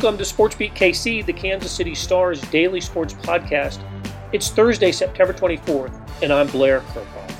Welcome 0.00 0.18
to 0.18 0.32
SportsBeat 0.32 0.74
KC, 0.74 1.26
the 1.26 1.32
Kansas 1.32 1.72
City 1.72 1.92
Stars 1.92 2.40
daily 2.52 2.80
sports 2.80 3.14
podcast. 3.14 3.82
It's 4.30 4.48
Thursday, 4.48 4.92
September 4.92 5.32
24th, 5.32 5.92
and 6.22 6.32
I'm 6.32 6.46
Blair 6.46 6.82
Kerkhoff. 6.82 7.36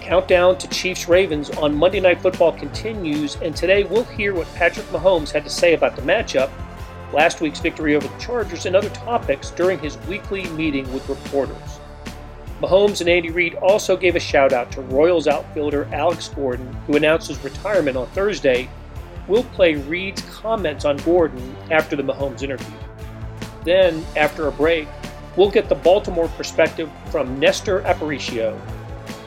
Countdown 0.00 0.58
to 0.58 0.66
Chiefs 0.70 1.08
Ravens 1.08 1.50
on 1.50 1.76
Monday 1.76 2.00
Night 2.00 2.20
Football 2.20 2.50
continues, 2.50 3.36
and 3.36 3.54
today 3.54 3.84
we'll 3.84 4.02
hear 4.02 4.34
what 4.34 4.52
Patrick 4.56 4.86
Mahomes 4.86 5.30
had 5.30 5.44
to 5.44 5.50
say 5.50 5.74
about 5.74 5.94
the 5.94 6.02
matchup, 6.02 6.50
last 7.12 7.40
week's 7.40 7.60
victory 7.60 7.94
over 7.94 8.08
the 8.08 8.18
Chargers, 8.18 8.66
and 8.66 8.74
other 8.74 8.90
topics 8.90 9.50
during 9.50 9.78
his 9.78 9.98
weekly 10.08 10.48
meeting 10.48 10.92
with 10.92 11.08
reporters. 11.08 11.78
Mahomes 12.60 12.98
and 13.02 13.08
Andy 13.08 13.30
Reid 13.30 13.54
also 13.54 13.96
gave 13.96 14.16
a 14.16 14.20
shout 14.20 14.52
out 14.52 14.72
to 14.72 14.80
Royals 14.80 15.28
outfielder 15.28 15.88
Alex 15.92 16.26
Gordon, 16.26 16.72
who 16.88 16.96
announced 16.96 17.28
his 17.28 17.38
retirement 17.44 17.96
on 17.96 18.08
Thursday 18.08 18.68
We'll 19.28 19.44
play 19.44 19.74
Reid's 19.74 20.22
comments 20.22 20.84
on 20.84 20.96
Gordon 20.98 21.56
after 21.70 21.94
the 21.94 22.02
Mahomes 22.02 22.42
interview. 22.42 22.74
Then, 23.64 24.04
after 24.16 24.48
a 24.48 24.52
break, 24.52 24.88
we'll 25.36 25.50
get 25.50 25.68
the 25.68 25.74
Baltimore 25.74 26.28
perspective 26.28 26.90
from 27.10 27.38
Nestor 27.38 27.82
Aparicio. 27.82 28.58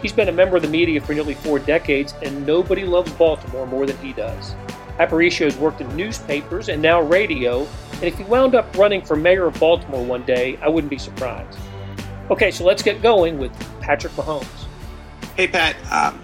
He's 0.02 0.12
been 0.12 0.30
a 0.30 0.32
member 0.32 0.56
of 0.56 0.64
the 0.64 0.68
media 0.68 1.00
for 1.00 1.14
nearly 1.14 1.36
four 1.36 1.60
decades, 1.60 2.16
and 2.24 2.46
nobody 2.46 2.84
loves 2.84 3.12
Baltimore 3.14 3.68
more 3.68 3.86
than 3.86 3.98
he 3.98 4.14
does. 4.14 4.56
Aparicio 4.98 5.46
has 5.46 5.56
worked 5.58 5.82
in 5.82 5.96
newspapers 5.96 6.70
and 6.70 6.82
now 6.82 7.02
radio, 7.02 7.68
and 7.94 8.04
if 8.04 8.18
he 8.18 8.24
wound 8.24 8.56
up 8.56 8.76
running 8.76 9.04
for 9.04 9.16
mayor 9.16 9.46
of 9.46 9.60
Baltimore 9.60 10.04
one 10.04 10.24
day, 10.24 10.58
I 10.62 10.70
wouldn't 10.70 10.90
be 10.90 10.98
surprised. 10.98 11.60
Okay, 12.32 12.50
so 12.50 12.64
let's 12.64 12.82
get 12.82 13.02
going 13.02 13.38
with 13.38 13.52
Patrick 13.80 14.14
Mahomes. 14.14 14.48
Hey, 15.36 15.48
Pat. 15.48 15.76
Um, 15.92 16.20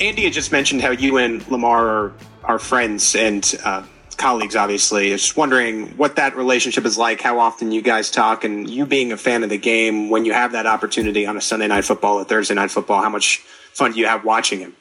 Andy 0.00 0.24
had 0.24 0.32
just 0.32 0.50
mentioned 0.50 0.82
how 0.82 0.90
you 0.90 1.18
and 1.18 1.46
Lamar 1.48 1.88
are 1.88 2.12
our 2.42 2.58
friends 2.58 3.14
and 3.14 3.54
uh, 3.64 3.84
colleagues, 4.16 4.56
obviously. 4.56 5.10
Just 5.10 5.36
wondering 5.36 5.96
what 5.96 6.16
that 6.16 6.36
relationship 6.36 6.84
is 6.84 6.98
like, 6.98 7.20
how 7.20 7.38
often 7.38 7.70
you 7.72 7.80
guys 7.80 8.10
talk, 8.10 8.44
and 8.44 8.68
you 8.68 8.86
being 8.86 9.12
a 9.12 9.16
fan 9.16 9.42
of 9.44 9.50
the 9.50 9.58
game, 9.58 10.10
when 10.10 10.24
you 10.24 10.32
have 10.32 10.52
that 10.52 10.66
opportunity 10.66 11.26
on 11.26 11.36
a 11.36 11.40
Sunday 11.40 11.68
night 11.68 11.84
football 11.84 12.16
or 12.16 12.24
Thursday 12.24 12.54
night 12.54 12.70
football, 12.70 13.02
how 13.02 13.08
much 13.08 13.38
fun 13.72 13.92
do 13.92 14.00
you 14.00 14.06
have 14.06 14.24
watching 14.24 14.60
him? 14.60 14.74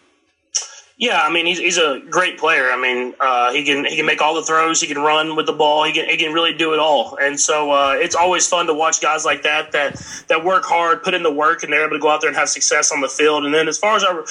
Yeah, 0.95 1.21
I 1.21 1.31
mean 1.31 1.47
he's, 1.47 1.57
he's 1.57 1.79
a 1.79 2.01
great 2.07 2.37
player. 2.37 2.69
I 2.69 2.79
mean 2.79 3.15
uh, 3.19 3.51
he 3.51 3.63
can 3.63 3.83
he 3.83 3.95
can 3.95 4.05
make 4.05 4.21
all 4.21 4.35
the 4.35 4.43
throws. 4.43 4.79
He 4.79 4.85
can 4.85 4.99
run 5.01 5.35
with 5.35 5.47
the 5.47 5.53
ball. 5.53 5.83
He 5.85 5.91
can 5.91 6.07
he 6.07 6.17
can 6.17 6.33
really 6.33 6.53
do 6.53 6.73
it 6.73 6.79
all. 6.79 7.17
And 7.19 7.39
so 7.39 7.71
uh, 7.71 7.93
it's 7.97 8.15
always 8.15 8.47
fun 8.47 8.67
to 8.67 8.75
watch 8.75 9.01
guys 9.01 9.25
like 9.25 9.41
that 9.41 9.71
that 9.71 9.99
that 10.29 10.45
work 10.45 10.63
hard, 10.65 11.01
put 11.01 11.15
in 11.15 11.23
the 11.23 11.33
work, 11.33 11.63
and 11.63 11.73
they're 11.73 11.83
able 11.85 11.95
to 11.95 11.99
go 11.99 12.09
out 12.09 12.21
there 12.21 12.27
and 12.27 12.37
have 12.37 12.47
success 12.47 12.91
on 12.91 13.01
the 13.01 13.07
field. 13.07 13.43
And 13.43 13.51
then 13.51 13.67
as 13.67 13.79
far 13.79 13.95
as 13.95 14.03
our 14.03 14.21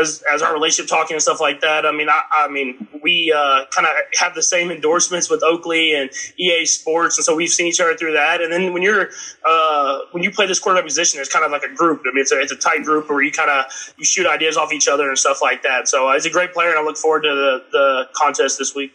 as 0.00 0.22
as 0.32 0.42
our 0.42 0.54
relationship 0.54 0.88
talking 0.88 1.14
and 1.14 1.22
stuff 1.22 1.40
like 1.40 1.60
that, 1.60 1.84
I 1.84 1.90
mean 1.90 2.08
I, 2.08 2.22
I 2.32 2.48
mean 2.48 2.86
we 3.02 3.32
uh, 3.36 3.64
kind 3.72 3.88
of 3.88 3.92
have 4.20 4.36
the 4.36 4.44
same 4.44 4.70
endorsements 4.70 5.28
with 5.28 5.42
Oakley 5.42 5.92
and 5.92 6.08
EA 6.38 6.66
Sports, 6.66 7.18
and 7.18 7.24
so 7.24 7.34
we've 7.34 7.50
seen 7.50 7.66
each 7.66 7.80
other 7.80 7.96
through 7.96 8.12
that. 8.12 8.40
And 8.40 8.52
then 8.52 8.72
when 8.72 8.82
you're 8.82 9.08
uh, 9.44 9.98
when 10.12 10.22
you 10.22 10.30
play 10.30 10.46
this 10.46 10.60
quarterback 10.60 10.86
position, 10.86 11.20
it's 11.20 11.32
kind 11.32 11.44
of 11.44 11.50
like 11.50 11.64
a 11.64 11.74
group. 11.74 12.02
I 12.06 12.12
mean 12.12 12.20
it's 12.20 12.30
a 12.30 12.40
it's 12.40 12.52
a 12.52 12.56
tight 12.56 12.84
group 12.84 13.10
where 13.10 13.22
you 13.22 13.32
kind 13.32 13.50
of 13.50 13.64
you 13.96 14.04
shoot 14.04 14.24
ideas 14.28 14.56
off 14.56 14.72
each 14.72 14.86
other 14.86 15.08
and 15.08 15.18
stuff 15.18 15.42
like 15.42 15.64
that. 15.64 15.88
So 15.88 16.11
he's 16.14 16.26
a 16.26 16.30
great 16.30 16.52
player, 16.52 16.70
and 16.70 16.78
I 16.78 16.82
look 16.82 16.96
forward 16.96 17.22
to 17.22 17.28
the, 17.28 17.64
the 17.72 18.08
contest 18.14 18.58
this 18.58 18.74
week. 18.74 18.92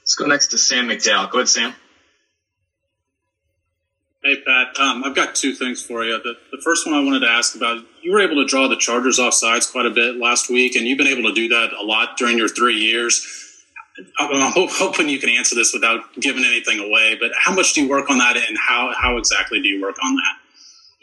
Let's 0.00 0.14
go 0.14 0.26
next 0.26 0.48
to 0.48 0.58
Sam 0.58 0.88
McDowell. 0.88 1.30
Go 1.30 1.38
ahead, 1.38 1.48
Sam. 1.48 1.74
Hey, 4.22 4.36
Pat. 4.44 4.78
Um, 4.80 5.04
I've 5.04 5.14
got 5.14 5.36
two 5.36 5.52
things 5.52 5.82
for 5.82 6.04
you. 6.04 6.18
The, 6.22 6.34
the 6.50 6.60
first 6.64 6.86
one 6.86 6.96
I 6.96 7.04
wanted 7.04 7.20
to 7.20 7.28
ask 7.28 7.54
about 7.54 7.84
you 8.02 8.12
were 8.12 8.20
able 8.20 8.36
to 8.36 8.44
draw 8.44 8.66
the 8.66 8.76
Chargers 8.76 9.18
off 9.18 9.34
sides 9.34 9.70
quite 9.70 9.86
a 9.86 9.90
bit 9.90 10.16
last 10.16 10.50
week, 10.50 10.74
and 10.74 10.86
you've 10.86 10.98
been 10.98 11.06
able 11.06 11.28
to 11.28 11.34
do 11.34 11.48
that 11.48 11.72
a 11.72 11.84
lot 11.84 12.16
during 12.16 12.36
your 12.36 12.48
three 12.48 12.76
years. 12.76 13.24
I'm 14.18 14.52
hoping 14.68 15.08
you 15.08 15.18
can 15.18 15.30
answer 15.30 15.54
this 15.54 15.72
without 15.72 16.00
giving 16.20 16.44
anything 16.44 16.80
away, 16.80 17.16
but 17.20 17.30
how 17.38 17.54
much 17.54 17.72
do 17.74 17.82
you 17.82 17.88
work 17.88 18.10
on 18.10 18.18
that, 18.18 18.36
and 18.36 18.58
how, 18.58 18.92
how 19.00 19.16
exactly 19.16 19.62
do 19.62 19.68
you 19.68 19.80
work 19.80 19.96
on 20.04 20.16
that? 20.16 20.35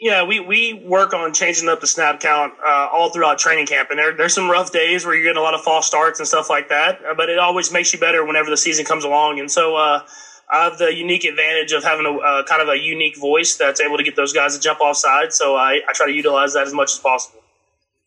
Yeah, 0.04 0.24
we, 0.24 0.38
we 0.38 0.74
work 0.74 1.14
on 1.14 1.32
changing 1.32 1.66
up 1.70 1.80
the 1.80 1.86
snap 1.86 2.20
count 2.20 2.52
uh, 2.62 2.88
all 2.92 3.08
throughout 3.08 3.38
training 3.38 3.64
camp, 3.64 3.88
and 3.88 3.98
there, 3.98 4.14
there's 4.14 4.34
some 4.34 4.50
rough 4.50 4.70
days 4.70 5.06
where 5.06 5.14
you're 5.14 5.24
getting 5.24 5.38
a 5.38 5.42
lot 5.42 5.54
of 5.54 5.62
false 5.62 5.86
starts 5.86 6.18
and 6.18 6.28
stuff 6.28 6.50
like 6.50 6.68
that. 6.68 7.00
Uh, 7.02 7.14
but 7.14 7.30
it 7.30 7.38
always 7.38 7.72
makes 7.72 7.90
you 7.90 7.98
better 7.98 8.22
whenever 8.22 8.50
the 8.50 8.56
season 8.58 8.84
comes 8.84 9.04
along, 9.04 9.40
and 9.40 9.50
so 9.50 9.76
uh, 9.76 10.04
I 10.52 10.64
have 10.64 10.76
the 10.76 10.94
unique 10.94 11.24
advantage 11.24 11.72
of 11.72 11.84
having 11.84 12.04
a 12.04 12.18
uh, 12.18 12.44
kind 12.44 12.60
of 12.60 12.68
a 12.68 12.76
unique 12.76 13.18
voice 13.18 13.56
that's 13.56 13.80
able 13.80 13.96
to 13.96 14.02
get 14.02 14.14
those 14.14 14.34
guys 14.34 14.54
to 14.54 14.60
jump 14.60 14.80
offside. 14.80 15.32
So 15.32 15.56
I, 15.56 15.80
I 15.88 15.94
try 15.94 16.04
to 16.04 16.12
utilize 16.12 16.52
that 16.52 16.66
as 16.66 16.74
much 16.74 16.92
as 16.92 16.98
possible. 16.98 17.40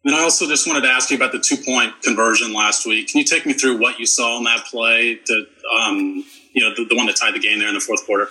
And 0.06 0.14
I 0.14 0.22
also 0.22 0.46
just 0.48 0.68
wanted 0.68 0.82
to 0.82 0.90
ask 0.90 1.10
you 1.10 1.18
about 1.18 1.32
the 1.32 1.40
two 1.40 1.58
point 1.58 2.00
conversion 2.04 2.54
last 2.54 2.86
week. 2.86 3.08
Can 3.08 3.18
you 3.18 3.26
take 3.26 3.48
me 3.48 3.54
through 3.54 3.80
what 3.80 3.98
you 3.98 4.06
saw 4.06 4.38
in 4.38 4.44
that 4.44 4.66
play? 4.66 5.16
To, 5.16 5.46
um, 5.82 6.24
you 6.54 6.62
know, 6.62 6.76
the, 6.76 6.86
the 6.86 6.96
one 6.96 7.08
that 7.08 7.16
tied 7.16 7.34
the 7.34 7.40
game 7.40 7.58
there 7.58 7.70
in 7.70 7.74
the 7.74 7.80
fourth 7.80 8.06
quarter. 8.06 8.30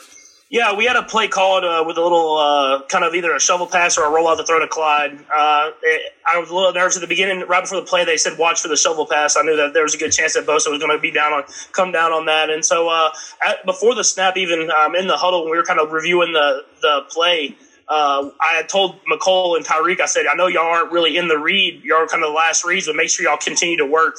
Yeah, 0.48 0.74
we 0.76 0.84
had 0.84 0.94
a 0.94 1.02
play 1.02 1.26
called 1.26 1.64
uh, 1.64 1.82
with 1.84 1.98
a 1.98 2.02
little 2.02 2.36
uh, 2.38 2.82
kind 2.86 3.04
of 3.04 3.16
either 3.16 3.34
a 3.34 3.40
shovel 3.40 3.66
pass 3.66 3.98
or 3.98 4.04
a 4.04 4.08
rollout 4.08 4.36
to 4.36 4.44
throw 4.44 4.60
to 4.60 4.68
Clyde. 4.68 5.18
Uh, 5.34 5.70
it, 5.82 6.12
I 6.32 6.38
was 6.38 6.50
a 6.50 6.54
little 6.54 6.72
nervous 6.72 6.96
at 6.96 7.00
the 7.00 7.08
beginning. 7.08 7.44
Right 7.48 7.64
before 7.64 7.80
the 7.80 7.86
play, 7.86 8.04
they 8.04 8.16
said 8.16 8.38
watch 8.38 8.60
for 8.60 8.68
the 8.68 8.76
shovel 8.76 9.06
pass. 9.06 9.36
I 9.36 9.42
knew 9.42 9.56
that 9.56 9.74
there 9.74 9.82
was 9.82 9.96
a 9.96 9.98
good 9.98 10.12
chance 10.12 10.34
that 10.34 10.46
Bosa 10.46 10.70
was 10.70 10.78
going 10.78 10.92
to 10.92 10.98
be 10.98 11.10
down 11.10 11.32
on 11.32 11.42
come 11.72 11.90
down 11.90 12.12
on 12.12 12.26
that. 12.26 12.48
And 12.48 12.64
so 12.64 12.88
uh, 12.88 13.10
at, 13.44 13.66
before 13.66 13.96
the 13.96 14.04
snap, 14.04 14.36
even 14.36 14.70
um, 14.70 14.94
in 14.94 15.08
the 15.08 15.16
huddle, 15.16 15.42
when 15.42 15.50
we 15.50 15.56
were 15.56 15.64
kind 15.64 15.80
of 15.80 15.90
reviewing 15.90 16.32
the 16.32 16.64
the 16.80 17.02
play. 17.10 17.56
Uh, 17.88 18.30
I 18.40 18.56
had 18.56 18.68
told 18.68 18.98
Mecole 19.04 19.56
and 19.56 19.64
Tyreek, 19.64 20.00
I 20.00 20.06
said, 20.06 20.26
I 20.26 20.34
know 20.34 20.48
y'all 20.48 20.66
aren't 20.66 20.90
really 20.90 21.16
in 21.16 21.28
the 21.28 21.38
read. 21.38 21.84
Y'all 21.84 21.98
are 21.98 22.06
kind 22.08 22.24
of 22.24 22.30
the 22.30 22.34
last 22.34 22.64
reads, 22.64 22.88
but 22.88 22.96
make 22.96 23.08
sure 23.08 23.24
y'all 23.24 23.36
continue 23.36 23.76
to 23.76 23.86
work. 23.86 24.16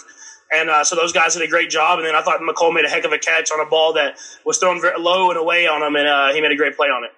And 0.51 0.69
uh, 0.69 0.83
so 0.83 0.95
those 0.95 1.11
guys 1.11 1.33
did 1.33 1.43
a 1.43 1.47
great 1.47 1.69
job. 1.69 1.99
And 1.99 2.07
then 2.07 2.15
I 2.15 2.21
thought 2.21 2.39
Mecole 2.39 2.73
made 2.73 2.85
a 2.85 2.89
heck 2.89 3.03
of 3.03 3.11
a 3.11 3.17
catch 3.17 3.51
on 3.51 3.59
a 3.59 3.69
ball 3.69 3.93
that 3.93 4.17
was 4.45 4.57
thrown 4.57 4.79
very 4.79 4.99
low 4.99 5.29
and 5.29 5.37
away 5.37 5.67
on 5.67 5.83
him, 5.83 5.95
and 5.95 6.07
uh, 6.07 6.33
he 6.33 6.41
made 6.41 6.51
a 6.51 6.55
great 6.55 6.75
play 6.75 6.87
on 6.87 7.03
it. 7.03 7.11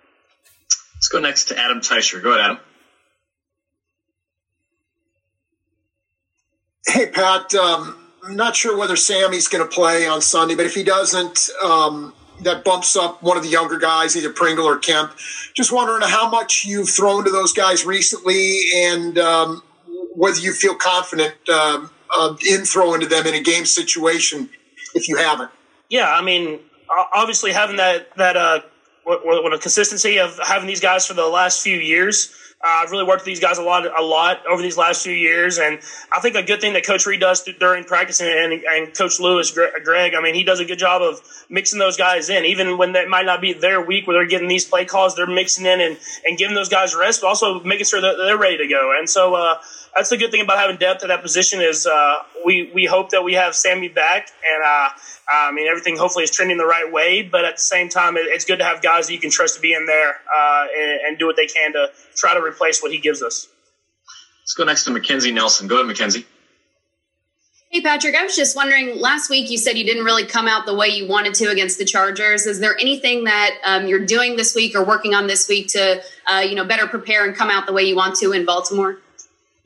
Let's 0.96 1.08
go 1.08 1.20
next 1.20 1.46
to 1.46 1.58
Adam 1.58 1.80
Teicher. 1.80 2.22
Go 2.22 2.32
ahead, 2.32 2.42
Adam. 2.42 2.60
Hey, 6.88 7.06
Pat. 7.08 7.54
Um, 7.54 7.96
I'm 8.26 8.36
not 8.36 8.56
sure 8.56 8.78
whether 8.78 8.96
Sammy's 8.96 9.48
going 9.48 9.64
to 9.64 9.74
play 9.74 10.08
on 10.08 10.22
Sunday, 10.22 10.56
but 10.56 10.66
if 10.66 10.76
he 10.76 10.84
doesn't, 10.84 11.50
um, 11.64 12.14
that 12.42 12.64
bumps 12.64 12.96
up 12.96 13.22
one 13.22 13.38
of 13.38 13.44
the 13.44 13.50
younger 13.50 13.78
guys, 13.78 14.16
either 14.18 14.32
Pringle 14.32 14.66
or 14.66 14.78
Kemp. 14.78 15.14
Just 15.54 15.72
wondering 15.72 16.02
how 16.02 16.30
much 16.30 16.66
you've 16.66 16.90
thrown 16.90 17.24
to 17.26 17.32
those 17.32 17.54
guys 17.54 17.86
recently 17.86 18.60
and 18.76 19.18
um, 19.18 19.62
whether 20.16 20.40
you 20.40 20.54
feel 20.54 20.76
confident 20.76 21.36
um, 21.50 21.90
uh, 22.18 22.36
in 22.48 22.66
throwing 22.66 23.02
to 23.02 23.08
them 23.08 23.26
in 23.28 23.34
a 23.34 23.42
game 23.42 23.66
situation 23.66 24.50
if 24.96 25.08
you 25.08 25.18
haven't. 25.18 25.52
Yeah, 25.90 26.12
I 26.12 26.22
mean, 26.22 26.60
obviously 27.14 27.52
having 27.52 27.78
that 27.78 28.16
that 28.18 28.38
uh, 28.38 28.62
what, 29.04 29.26
what 29.26 29.54
a 29.54 29.58
consistency 29.58 30.20
of 30.20 30.40
having 30.46 30.68
these 30.68 30.80
guys 30.80 31.06
for 31.06 31.14
the 31.14 31.28
last 31.28 31.62
few 31.62 31.78
years. 31.78 32.34
Uh, 32.62 32.84
I've 32.84 32.92
really 32.92 33.06
worked 33.06 33.22
with 33.22 33.26
these 33.26 33.40
guys 33.40 33.58
a 33.58 33.64
lot, 33.64 33.86
a 33.86 34.04
lot 34.04 34.46
over 34.46 34.62
these 34.62 34.76
last 34.76 35.02
few 35.02 35.14
years, 35.14 35.60
and 35.60 35.80
I 36.12 36.20
think 36.20 36.36
a 36.36 36.44
good 36.44 36.60
thing 36.60 36.74
that 36.74 36.86
Coach 36.86 37.06
Reid 37.06 37.22
does 37.22 37.42
during 37.58 37.86
practice 37.86 38.20
and, 38.20 38.52
and 38.52 38.98
Coach 38.98 39.18
Lewis, 39.22 39.52
Greg, 39.52 40.14
I 40.14 40.22
mean, 40.22 40.36
he 40.36 40.44
does 40.44 40.60
a 40.60 40.66
good 40.66 40.78
job 40.78 41.02
of 41.02 41.22
mixing 41.50 41.80
those 41.80 41.96
guys 41.96 42.30
in, 42.30 42.44
even 42.44 42.78
when 42.78 42.94
that 42.94 43.08
might 43.08 43.26
not 43.26 43.40
be 43.40 43.54
their 43.54 43.80
week 43.80 44.08
where 44.08 44.18
they're 44.18 44.28
getting 44.28 44.50
these 44.50 44.66
play 44.66 44.84
calls, 44.84 45.16
they're 45.16 45.26
mixing 45.26 45.66
in 45.66 45.80
and, 45.80 45.98
and 46.26 46.38
giving 46.38 46.54
those 46.54 46.68
guys 46.68 46.94
rest, 46.94 47.22
but 47.22 47.28
also 47.28 47.64
making 47.64 47.86
sure 47.86 48.02
that 48.02 48.16
they're 48.18 48.38
ready 48.38 48.58
to 48.58 48.68
go. 48.68 48.94
And 48.98 49.10
so, 49.10 49.36
uh, 49.36 49.56
that's 49.96 50.10
the 50.10 50.18
good 50.18 50.32
thing 50.32 50.42
about 50.42 50.58
having 50.58 50.78
depth 50.78 51.04
at 51.04 51.08
that 51.08 51.22
position 51.22 51.62
is 51.62 51.88
uh, 51.88 52.16
we 52.46 52.72
we 52.74 52.86
hope 52.86 53.10
that 53.10 53.24
we 53.24 53.34
have 53.34 53.56
Sammy 53.56 53.88
back, 53.90 54.30
and 54.54 54.64
uh, 54.64 54.90
I 55.32 55.52
mean 55.52 55.68
everything 55.68 55.98
hopefully 55.98 56.24
is 56.24 56.32
trending 56.32 56.58
the 56.58 56.66
right 56.66 56.92
way. 56.92 57.22
But 57.22 57.46
at 57.46 57.58
the 57.58 57.62
same 57.62 57.90
time, 57.90 58.16
it's 58.18 58.46
good 58.46 58.60
to 58.60 58.66
have 58.66 58.82
guys 58.82 59.08
that 59.08 59.14
you 59.14 59.20
can 59.20 59.30
trust 59.30 59.56
to 59.56 59.62
be 59.62 59.74
in 59.74 59.86
there 59.86 60.10
uh, 60.10 60.66
and, 60.76 61.02
and, 61.08 61.20
do 61.20 61.26
what 61.26 61.36
they 61.36 61.48
can 61.48 61.74
to 61.74 61.92
try 62.16 62.34
to 62.34 62.42
replace 62.42 62.82
what 62.82 62.92
he 62.92 63.00
gives 63.00 63.22
us. 63.22 63.48
Let's 64.42 64.54
go 64.54 64.64
next 64.64 64.86
to 64.86 64.92
Mackenzie 64.92 65.32
Nelson. 65.32 65.68
Go 65.68 65.76
ahead, 65.76 65.88
Mackenzie. 65.88 66.26
Hey, 67.72 67.82
Patrick, 67.82 68.16
I 68.16 68.24
was 68.24 68.36
just 68.36 68.56
wondering. 68.56 69.00
Last 69.00 69.30
week, 69.30 69.52
you 69.52 69.58
said 69.60 69.78
you 69.78 69.86
didn't 69.86 70.04
really 70.04 70.26
come 70.26 70.48
out 70.48 70.66
the 70.66 70.74
way 70.74 70.88
you 70.88 71.08
wanted 71.08 71.36
to 71.36 71.52
against 71.52 71.78
the 71.78 71.86
Chargers. 71.86 72.48
Is 72.48 72.60
there 72.60 72.76
anything 72.80 73.26
that 73.26 73.52
um, 73.64 73.86
you're 73.86 74.08
doing 74.08 74.38
this 74.38 74.56
week 74.56 74.76
or 74.76 74.84
working 74.84 75.14
on 75.14 75.28
this 75.28 75.48
week 75.48 75.68
to, 75.70 76.02
uh, 76.32 76.40
you 76.40 76.56
know, 76.56 76.66
better 76.66 76.88
prepare 76.88 77.28
and 77.28 77.36
come 77.36 77.52
out 77.52 77.68
the 77.68 77.74
way 77.74 77.84
you 77.84 77.96
want 77.96 78.16
to 78.18 78.32
in 78.32 78.44
Baltimore? 78.44 78.98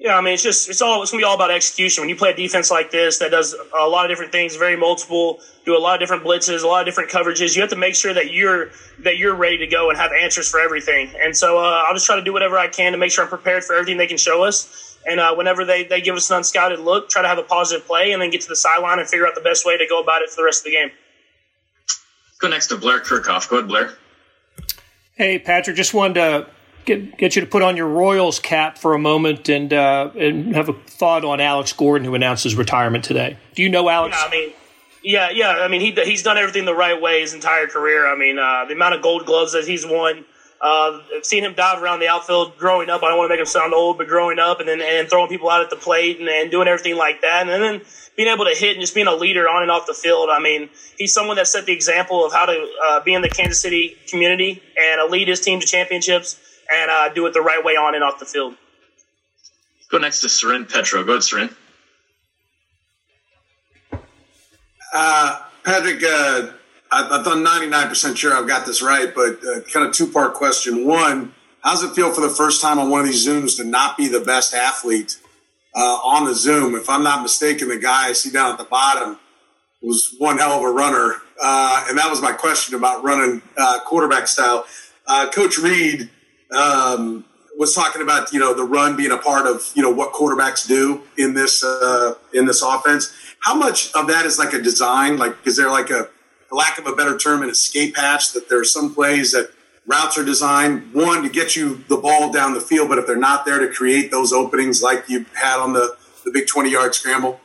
Yeah, 0.04 0.18
I 0.18 0.22
mean, 0.22 0.34
it's 0.34 0.44
just 0.44 0.70
it's 0.70 0.82
all 0.82 1.02
it's 1.02 1.12
gonna 1.12 1.22
be 1.22 1.26
all 1.26 1.36
about 1.36 1.50
execution. 1.50 2.02
When 2.02 2.10
you 2.10 2.18
play 2.18 2.32
a 2.32 2.36
defense 2.36 2.70
like 2.70 2.92
this 2.92 3.20
that 3.20 3.32
does 3.32 3.56
a 3.74 3.88
lot 3.88 4.04
of 4.04 4.12
different 4.12 4.34
things, 4.34 4.58
very 4.58 4.76
multiple, 4.76 5.40
do 5.66 5.78
a 5.78 5.80
lot 5.80 5.94
of 5.94 6.02
different 6.02 6.26
blitzes, 6.26 6.62
a 6.62 6.68
lot 6.68 6.82
of 6.82 6.86
different 6.86 7.10
coverages, 7.10 7.56
you 7.56 7.62
have 7.62 7.70
to 7.70 7.78
make 7.78 7.96
sure 7.96 8.14
that 8.14 8.30
you're 8.30 8.72
that 9.00 9.18
you're 9.18 9.34
ready 9.34 9.58
to 9.60 9.68
go 9.68 9.90
and 9.90 9.98
have 9.98 10.12
answers 10.12 10.52
for 10.52 10.60
everything. 10.60 11.10
And 11.24 11.36
so 11.36 11.58
uh, 11.58 11.86
I'll 11.88 11.94
just 11.94 12.06
try 12.06 12.18
to 12.18 12.22
do 12.22 12.34
whatever 12.34 12.58
I 12.58 12.68
can 12.68 12.92
to 12.92 12.98
make 12.98 13.12
sure 13.12 13.24
I'm 13.24 13.30
prepared 13.30 13.64
for 13.64 13.76
everything 13.78 13.98
they 13.98 14.08
can 14.08 14.18
show 14.18 14.44
us. 14.44 14.98
And 15.08 15.22
uh, 15.22 15.36
whenever 15.36 15.64
they, 15.64 15.86
they 15.86 16.02
give 16.02 16.16
us 16.16 16.30
an 16.30 16.38
unscouted 16.38 16.84
look, 16.84 17.08
try 17.08 17.22
to 17.22 17.28
have 17.30 17.38
a 17.38 17.44
positive 17.44 17.88
play 17.88 18.12
and 18.12 18.22
then 18.22 18.30
get 18.30 18.42
to 18.42 18.50
the 18.50 18.58
sideline 18.58 19.00
and 19.00 19.08
figure 19.08 19.26
out 19.26 19.36
the 19.36 19.42
best 19.42 19.66
way 19.66 19.78
to 19.78 19.88
go 19.88 20.02
about 20.02 20.22
it 20.22 20.30
for 20.30 20.36
the 20.36 20.44
rest 20.44 20.62
of 20.62 20.66
the 20.66 20.72
game. 20.72 20.92
Go 22.40 22.50
next 22.50 22.68
to 22.68 22.78
Blair 22.78 23.00
Kerkhoff. 23.00 23.50
Go 23.50 23.58
ahead, 23.58 23.70
Blair. 23.70 23.94
Hey, 25.16 25.40
Patrick, 25.40 25.78
just 25.78 25.94
wanted 25.94 26.16
to 26.16 26.48
get 26.86 27.18
get 27.18 27.36
you 27.36 27.42
to 27.42 27.48
put 27.48 27.62
on 27.62 27.78
your 27.78 27.88
Royals 27.88 28.40
cap 28.40 28.78
for 28.78 28.94
a 28.94 29.00
moment 29.00 29.50
and 29.50 29.74
uh, 29.74 30.12
and 30.18 30.56
have 30.56 30.70
a 30.70 30.74
thought 30.74 31.26
on 31.26 31.40
Alex 31.40 31.74
Gordon, 31.74 32.06
who 32.06 32.16
announced 32.16 32.44
his 32.44 32.56
retirement 32.56 33.04
today. 33.04 33.38
Do 33.56 33.64
you 33.64 33.70
know 33.70 33.90
Alex? 33.90 34.16
Yeah, 34.20 34.28
I 34.28 34.32
mean, 34.32 34.54
Yeah, 35.04 35.30
yeah. 35.32 35.50
I 35.62 35.68
mean, 35.68 35.82
he 35.82 35.92
he's 36.04 36.24
done 36.24 36.38
everything 36.38 36.66
the 36.66 36.76
right 36.76 37.00
way 37.00 37.22
his 37.22 37.34
entire 37.34 37.68
career. 37.68 38.08
I 38.08 38.18
mean, 38.18 38.40
uh, 38.40 38.66
the 38.66 38.74
amount 38.74 38.96
of 38.96 39.02
Gold 39.02 39.26
Gloves 39.26 39.54
that 39.54 39.68
he's 39.68 39.86
won. 39.86 40.26
Uh, 40.62 41.02
I've 41.14 41.26
seen 41.26 41.44
him 41.44 41.56
dive 41.56 41.84
around 41.84 42.00
the 42.00 42.08
outfield 42.08 42.58
growing 42.58 42.90
up. 42.90 43.04
I 43.04 43.10
don't 43.10 43.18
want 43.18 43.28
to 43.30 43.34
make 43.34 43.42
him 43.42 43.46
sound 43.46 43.74
old, 43.74 43.98
but 43.98 44.08
growing 44.08 44.40
up 44.40 44.62
and 44.62 44.70
then 44.70 44.82
and 44.82 45.10
throwing 45.10 45.28
people 45.28 45.50
out 45.50 45.62
at 45.62 45.70
the 45.70 45.76
plate 45.76 46.20
and, 46.20 46.30
and 46.30 46.50
doing 46.50 46.70
everything 46.70 46.96
like 46.96 47.20
that, 47.22 47.50
and 47.50 47.62
then 47.62 47.82
being 48.16 48.30
able 48.30 48.46
to 48.46 48.56
hit 48.56 48.72
and 48.72 48.80
just 48.80 48.96
being 48.96 49.08
a 49.08 49.16
leader 49.16 49.50
on 49.50 49.62
and 49.62 49.72
off 49.72 49.88
the 49.88 49.94
field. 49.94 50.30
I 50.32 50.40
mean, 50.40 50.70
he's 50.98 51.14
someone 51.14 51.36
that 51.36 51.48
set 51.48 51.66
the 51.66 51.74
example 51.74 52.26
of 52.26 52.32
how 52.32 52.46
to 52.46 52.68
uh, 52.86 53.00
be 53.02 53.14
in 53.14 53.22
the 53.22 53.30
Kansas 53.30 53.60
City 53.60 53.98
community 54.08 54.64
and 54.80 55.12
lead 55.12 55.28
his 55.28 55.42
team 55.42 55.60
to 55.60 55.66
championships 55.66 56.40
and 56.74 56.92
uh, 56.92 57.10
do 57.14 57.26
it 57.26 57.34
the 57.34 57.42
right 57.42 57.64
way 57.64 57.74
on 57.74 57.96
and 57.96 58.04
off 58.04 58.20
the 58.20 58.26
field. 58.26 58.56
Go 59.90 59.98
next 59.98 60.22
to 60.22 60.30
Soren 60.30 60.66
Petro. 60.66 61.04
Go 61.04 61.14
ahead, 61.14 61.24
Soren. 61.24 61.56
Uh, 64.94 65.42
Patrick, 65.64 66.04
uh, 66.04 66.52
I, 66.92 67.24
I'm 67.26 67.46
99% 67.46 68.18
sure 68.18 68.34
I've 68.34 68.48
got 68.48 68.66
this 68.66 68.82
right, 68.82 69.14
but 69.14 69.40
uh, 69.44 69.62
kind 69.72 69.88
of 69.88 69.94
two 69.94 70.08
part 70.08 70.34
question. 70.34 70.86
One, 70.86 71.34
how 71.62 71.72
does 71.72 71.84
it 71.84 71.96
feel 71.96 72.14
for 72.14 72.22
the 72.22 72.30
first 72.30 72.62
time 72.62 72.78
on 72.78 72.90
one 72.90 73.02
of 73.02 73.08
these 73.08 73.26
Zooms 73.26 73.58
to 73.58 73.64
not 73.64 73.98
be 73.98 74.08
the 74.08 74.20
best 74.20 74.54
athlete 74.54 75.18
uh, 75.76 75.80
on 76.04 76.26
the 76.26 76.36
Zoom? 76.36 76.76
If 76.76 76.90
I'm 76.90 77.04
not 77.04 77.22
mistaken, 77.22 77.70
the 77.70 77.80
guy 77.80 78.10
I 78.10 78.14
see 78.14 78.30
down 78.30 78.52
at 78.52 78.58
the 78.58 78.66
bottom 78.66 79.18
was 79.82 80.16
one 80.18 80.38
hell 80.38 80.58
of 80.58 80.64
a 80.64 80.72
runner. 80.72 81.16
Uh, 81.42 81.86
and 81.90 81.98
that 81.98 82.10
was 82.10 82.22
my 82.22 82.32
question 82.32 82.76
about 82.76 83.04
running 83.04 83.42
uh, 83.58 83.80
quarterback 83.86 84.28
style. 84.28 84.66
Uh, 85.08 85.30
Coach 85.32 85.58
Reid 85.58 86.10
um, 86.54 87.26
was 87.58 87.74
talking 87.76 88.02
about 88.02 88.34
you 88.34 88.40
know 88.40 88.54
the 88.54 88.64
run 88.64 88.96
being 88.96 89.12
a 89.12 89.18
part 89.18 89.46
of 89.46 89.72
you 89.76 89.82
know 89.82 89.92
what 89.92 90.14
quarterbacks 90.14 90.68
do 90.68 91.04
in 91.18 91.34
this 91.34 91.64
uh, 91.64 92.16
in 92.34 92.46
this 92.46 92.62
offense. 92.62 93.14
How 93.40 93.56
much 93.56 93.94
of 93.94 94.08
that 94.08 94.26
is 94.26 94.40
like 94.40 94.54
a 94.54 94.62
design? 94.62 95.18
Like, 95.18 95.36
is 95.46 95.58
there 95.58 95.70
like 95.70 95.90
a, 95.90 96.10
for 96.48 96.56
lack 96.56 96.78
of 96.78 96.88
a 96.88 96.96
better 96.96 97.18
term, 97.18 97.42
an 97.44 97.50
escape 97.50 97.98
hatch 97.98 98.32
that 98.34 98.48
there 98.50 98.60
are 98.60 98.66
some 98.66 98.94
plays 98.94 99.34
that 99.34 99.52
routes 99.86 100.18
are 100.18 100.24
designed 100.24 100.94
one 100.94 101.24
to 101.24 101.30
get 101.30 101.56
you 101.56 101.84
the 101.90 101.98
ball 101.98 102.32
down 102.32 102.54
the 102.54 102.62
field, 102.62 102.90
but 102.90 102.98
if 102.98 103.06
they're 103.06 103.18
not 103.18 103.46
there 103.46 103.60
to 103.60 103.68
create 103.68 104.12
those 104.12 104.32
openings 104.32 104.82
like 104.82 105.10
you 105.10 105.26
had 105.34 105.60
on 105.60 105.74
the 105.74 105.98
the 106.24 106.32
big 106.32 106.48
twenty 106.48 106.72
yard 106.72 106.96
scramble. 106.96 107.40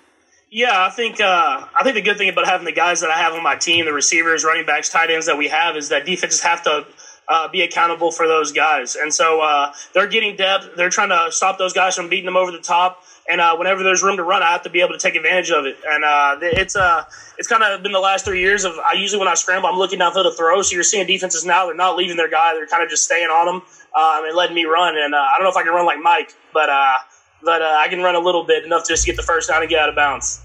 Yeah, 0.50 0.86
I 0.86 0.88
think 0.88 1.20
uh, 1.20 1.66
I 1.78 1.82
think 1.82 1.94
the 1.96 2.02
good 2.02 2.16
thing 2.16 2.30
about 2.30 2.46
having 2.46 2.64
the 2.64 2.72
guys 2.72 3.00
that 3.02 3.10
I 3.10 3.18
have 3.18 3.34
on 3.34 3.42
my 3.42 3.56
team, 3.56 3.84
the 3.84 3.92
receivers, 3.92 4.44
running 4.44 4.64
backs, 4.64 4.88
tight 4.88 5.10
ends 5.10 5.26
that 5.26 5.36
we 5.36 5.48
have, 5.48 5.76
is 5.76 5.90
that 5.90 6.06
defenses 6.06 6.40
have 6.40 6.62
to 6.62 6.86
uh, 7.28 7.48
be 7.48 7.62
accountable 7.62 8.10
for 8.10 8.26
those 8.26 8.52
guys, 8.52 8.96
and 8.96 9.12
so 9.12 9.40
uh, 9.40 9.72
they're 9.92 10.06
getting 10.06 10.36
depth. 10.36 10.76
They're 10.76 10.88
trying 10.88 11.10
to 11.10 11.30
stop 11.30 11.58
those 11.58 11.72
guys 11.72 11.94
from 11.94 12.08
beating 12.08 12.24
them 12.26 12.36
over 12.36 12.50
the 12.50 12.58
top. 12.58 13.02
And 13.30 13.42
uh, 13.42 13.54
whenever 13.56 13.82
there's 13.82 14.02
room 14.02 14.16
to 14.16 14.22
run, 14.22 14.42
I 14.42 14.52
have 14.52 14.62
to 14.62 14.70
be 14.70 14.80
able 14.80 14.94
to 14.94 14.98
take 14.98 15.14
advantage 15.14 15.50
of 15.50 15.66
it. 15.66 15.76
And 15.86 16.02
uh, 16.02 16.36
it's 16.40 16.74
uh, 16.74 17.04
it's 17.36 17.46
kind 17.46 17.62
of 17.62 17.82
been 17.82 17.92
the 17.92 18.00
last 18.00 18.24
three 18.24 18.40
years 18.40 18.64
of 18.64 18.78
I 18.78 18.94
usually 18.94 19.18
when 19.18 19.28
I 19.28 19.34
scramble, 19.34 19.68
I'm 19.68 19.76
looking 19.76 19.98
downfield 19.98 20.24
to 20.24 20.32
throw. 20.32 20.62
So 20.62 20.74
you're 20.74 20.82
seeing 20.82 21.06
defenses 21.06 21.44
now 21.44 21.66
they're 21.66 21.74
not 21.74 21.96
leaving 21.96 22.16
their 22.16 22.30
guy; 22.30 22.54
they're 22.54 22.66
kind 22.66 22.82
of 22.82 22.88
just 22.88 23.04
staying 23.04 23.28
on 23.28 23.46
them 23.46 23.56
um, 23.56 24.24
and 24.24 24.34
letting 24.34 24.54
me 24.54 24.64
run. 24.64 24.96
And 24.96 25.14
uh, 25.14 25.18
I 25.18 25.34
don't 25.36 25.44
know 25.44 25.50
if 25.50 25.56
I 25.56 25.62
can 25.62 25.74
run 25.74 25.84
like 25.84 25.98
Mike, 26.00 26.32
but 26.54 26.70
uh, 26.70 26.96
but 27.42 27.60
I 27.60 27.88
can 27.88 28.00
run 28.00 28.14
a 28.14 28.20
little 28.20 28.44
bit 28.44 28.64
enough 28.64 28.88
just 28.88 29.04
to 29.04 29.10
get 29.10 29.16
the 29.16 29.22
first 29.22 29.48
down 29.48 29.60
and 29.60 29.68
get 29.68 29.78
out 29.78 29.90
of 29.90 29.94
bounds. 29.94 30.40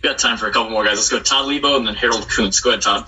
We 0.00 0.08
got 0.08 0.18
time 0.18 0.36
for 0.36 0.46
a 0.46 0.52
couple 0.52 0.70
more 0.70 0.84
guys. 0.84 0.96
Let's 0.96 1.08
go 1.08 1.18
Todd 1.18 1.46
Leabo 1.46 1.76
and 1.76 1.86
then 1.86 1.94
Harold 1.94 2.28
Kuntz. 2.28 2.60
Go 2.60 2.70
ahead, 2.70 2.82
Todd. 2.82 3.06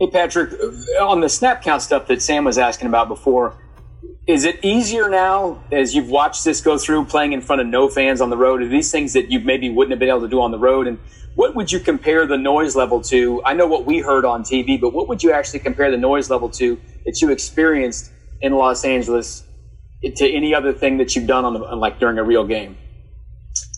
Hey, 0.00 0.08
Patrick, 0.08 0.58
on 0.98 1.20
the 1.20 1.28
snap 1.28 1.62
count 1.62 1.82
stuff 1.82 2.06
that 2.06 2.22
Sam 2.22 2.44
was 2.44 2.56
asking 2.56 2.88
about 2.88 3.08
before, 3.08 3.58
is 4.26 4.44
it 4.44 4.58
easier 4.64 5.10
now 5.10 5.62
as 5.70 5.94
you've 5.94 6.08
watched 6.08 6.42
this 6.42 6.62
go 6.62 6.78
through 6.78 7.04
playing 7.04 7.34
in 7.34 7.42
front 7.42 7.60
of 7.60 7.68
no 7.68 7.86
fans 7.86 8.22
on 8.22 8.30
the 8.30 8.36
road? 8.38 8.62
Are 8.62 8.68
these 8.68 8.90
things 8.90 9.12
that 9.12 9.30
you 9.30 9.40
maybe 9.40 9.68
wouldn't 9.68 9.90
have 9.90 9.98
been 9.98 10.08
able 10.08 10.22
to 10.22 10.28
do 10.28 10.40
on 10.40 10.52
the 10.52 10.58
road? 10.58 10.86
And 10.86 10.98
what 11.34 11.54
would 11.54 11.70
you 11.70 11.80
compare 11.80 12.26
the 12.26 12.38
noise 12.38 12.74
level 12.74 13.02
to? 13.02 13.42
I 13.44 13.52
know 13.52 13.66
what 13.66 13.84
we 13.84 13.98
heard 13.98 14.24
on 14.24 14.42
TV, 14.42 14.80
but 14.80 14.94
what 14.94 15.06
would 15.06 15.22
you 15.22 15.32
actually 15.32 15.58
compare 15.58 15.90
the 15.90 15.98
noise 15.98 16.30
level 16.30 16.48
to 16.48 16.80
that 17.04 17.20
you 17.20 17.30
experienced 17.30 18.10
in 18.40 18.54
Los 18.54 18.86
Angeles 18.86 19.44
to 20.02 20.32
any 20.32 20.54
other 20.54 20.72
thing 20.72 20.96
that 20.96 21.14
you've 21.14 21.26
done 21.26 21.44
on 21.44 21.52
the 21.52 21.60
like 21.76 22.00
during 22.00 22.16
a 22.16 22.24
real 22.24 22.46
game? 22.46 22.78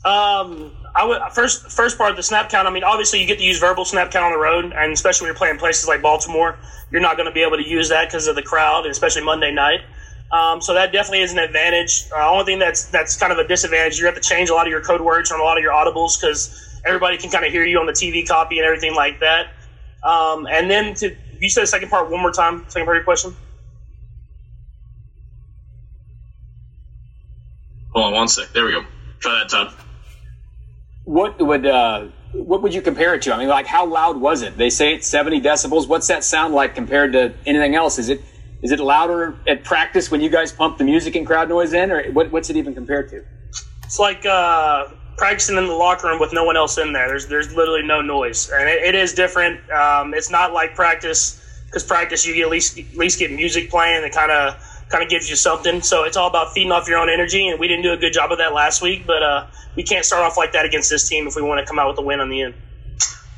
Um, 0.05 0.71
I 0.95 1.07
would 1.07 1.21
first 1.33 1.71
first 1.71 1.97
part 1.97 2.11
of 2.11 2.17
the 2.17 2.23
snap 2.23 2.51
count. 2.51 2.69
I 2.69 2.71
mean, 2.71 2.85
obviously 2.85 3.21
you 3.21 3.27
get 3.27 3.39
to 3.39 3.45
use 3.45 3.59
verbal 3.59 3.85
snap 3.85 4.11
count 4.11 4.27
on 4.27 4.33
the 4.33 4.39
road, 4.39 4.73
and 4.77 4.93
especially 4.93 5.25
when 5.25 5.29
you're 5.29 5.39
playing 5.39 5.59
places 5.59 5.89
like 5.89 6.03
Baltimore, 6.03 6.59
you're 6.91 7.01
not 7.01 7.17
going 7.17 7.29
to 7.29 7.33
be 7.33 7.43
able 7.43 7.57
to 7.57 7.67
use 7.67 7.89
that 7.89 8.09
because 8.09 8.27
of 8.27 8.37
the 8.37 8.43
crowd, 8.43 8.85
and 8.85 8.93
especially 8.93 9.25
Monday 9.25 9.53
night. 9.53 9.81
Um, 10.31 10.61
so 10.61 10.75
that 10.75 10.93
definitely 10.93 11.23
is 11.23 11.33
an 11.33 11.39
advantage. 11.39 12.05
Uh, 12.15 12.31
only 12.31 12.45
thing 12.45 12.59
that's 12.59 12.87
that's 12.87 13.17
kind 13.17 13.33
of 13.33 13.39
a 13.39 13.47
disadvantage, 13.47 13.99
you 13.99 14.07
have 14.07 14.15
to 14.15 14.21
change 14.21 14.51
a 14.51 14.55
lot 14.55 14.67
of 14.67 14.71
your 14.71 14.83
code 14.83 15.01
words 15.01 15.33
on 15.33 15.41
a 15.41 15.43
lot 15.43 15.57
of 15.57 15.63
your 15.63 15.73
audibles 15.73 16.21
because 16.21 16.81
everybody 16.85 17.17
can 17.17 17.31
kind 17.31 17.45
of 17.45 17.53
hear 17.53 17.65
you 17.65 17.79
on 17.79 17.87
the 17.87 17.93
TV 17.93 18.27
copy 18.27 18.59
and 18.59 18.67
everything 18.67 18.95
like 18.95 19.21
that. 19.21 19.49
Um, 20.03 20.47
and 20.47 20.71
then 20.71 20.95
to 20.95 21.17
you 21.39 21.49
said 21.49 21.63
the 21.63 21.67
second 21.67 21.91
part 21.91 22.11
one 22.11 22.21
more 22.21 22.33
time. 22.33 22.65
Second 22.69 22.87
part 22.87 22.97
of 22.97 23.01
your 23.01 23.05
question. 23.05 23.37
Hold 27.93 28.07
on 28.07 28.13
one 28.13 28.29
sec. 28.29 28.53
There 28.53 28.65
we 28.65 28.73
go. 28.73 28.85
Try 29.21 29.41
that, 29.41 29.51
Todd. 29.51 29.75
What 31.05 31.41
would 31.45 31.67
uh, 31.67 32.09
what 32.33 32.63
would 32.63 32.73
you 32.73 32.83
compare 32.83 33.15
it 33.15 33.23
to? 33.23 33.35
I 33.35 33.39
mean, 33.39 33.49
like 33.49 33.67
how 33.67 33.87
loud 33.87 34.21
was 34.21 34.43
it? 34.43 34.57
They 34.57 34.71
say 34.71 34.95
it's 34.95 35.07
seventy 35.07 35.41
decibels. 35.41 35.89
What's 35.89 36.07
that 36.09 36.25
sound 36.25 36.55
like 36.55 36.75
compared 36.75 37.13
to 37.13 37.35
anything 37.45 37.75
else? 37.75 37.99
Is 37.99 38.09
it 38.09 38.21
is 38.63 38.71
it 38.71 38.79
louder 38.79 39.37
at 39.49 39.65
practice 39.65 40.11
when 40.11 40.21
you 40.21 40.31
guys 40.31 40.53
pump 40.53 40.79
the 40.79 40.85
music 40.85 41.17
and 41.17 41.27
crowd 41.27 41.49
noise 41.49 41.73
in, 41.73 41.91
or 41.91 42.05
what, 42.13 42.31
what's 42.31 42.49
it 42.49 42.57
even 42.57 42.75
compared 42.75 43.09
to? 43.11 43.25
It's 43.83 43.99
like 43.99 44.25
uh, 44.25 44.85
practicing 45.19 45.57
in 45.57 45.67
the 45.67 45.75
locker 45.75 46.07
room 46.07 46.21
with 46.21 46.33
no 46.33 46.45
one 46.45 46.57
else 46.57 46.79
in 46.79 46.93
there. 46.93 47.09
There's 47.09 47.27
there's 47.27 47.55
literally 47.55 47.83
no 47.83 48.01
noise, 48.01 48.49
and 48.55 48.69
it, 48.69 48.83
it 48.83 48.95
is 48.95 49.13
different. 49.13 49.59
Um, 49.71 50.15
it's 50.15 50.31
not 50.31 50.53
like 50.53 50.75
practice 50.77 51.41
because 51.67 51.83
practice 51.83 52.25
you 52.25 52.41
at 52.45 52.51
least 52.51 52.79
at 52.79 52.97
least 52.97 53.19
get 53.19 53.33
music 53.33 53.71
playing 53.71 54.03
that 54.03 54.13
kind 54.13 54.31
of 54.31 54.55
kind 54.93 55.03
of 55.03 55.11
gives 55.11 55.29
you 55.29 55.35
something. 55.35 55.81
So 55.81 56.05
it's 56.05 56.17
all 56.17 56.29
about 56.29 56.53
feeding 56.53 56.71
off 56.71 56.87
your 56.87 56.99
own 56.99 57.09
energy, 57.09 57.49
and 57.49 57.59
we 57.59 57.67
didn't 57.67 57.83
do 57.83 57.93
a 57.93 57.97
good 57.97 58.13
job 58.13 58.31
of 58.31 58.39
that 58.39 58.53
last 58.53 58.83
week. 58.83 59.07
But 59.07 59.23
uh, 59.23 59.47
we 59.75 59.83
can't 59.83 60.05
start 60.05 60.23
off 60.23 60.37
like 60.37 60.53
that 60.53 60.67
against 60.67 60.91
this 60.91 61.09
team 61.09 61.27
if 61.27 61.35
we 61.35 61.43
want 61.43 61.59
to 61.59 61.67
come 61.67 61.79
out 61.79 61.89
with 61.89 61.99
a 61.99 62.03
win 62.03 62.21
on 62.21 62.29
the 62.29 62.43
end. 62.43 62.55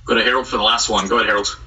Go 0.05 0.15
to 0.15 0.23
Harold 0.23 0.47
for 0.47 0.59
the 0.59 0.63
last 0.63 0.91
one. 0.91 1.07
Go 1.09 1.17
ahead, 1.17 1.29
Harold. 1.29 1.59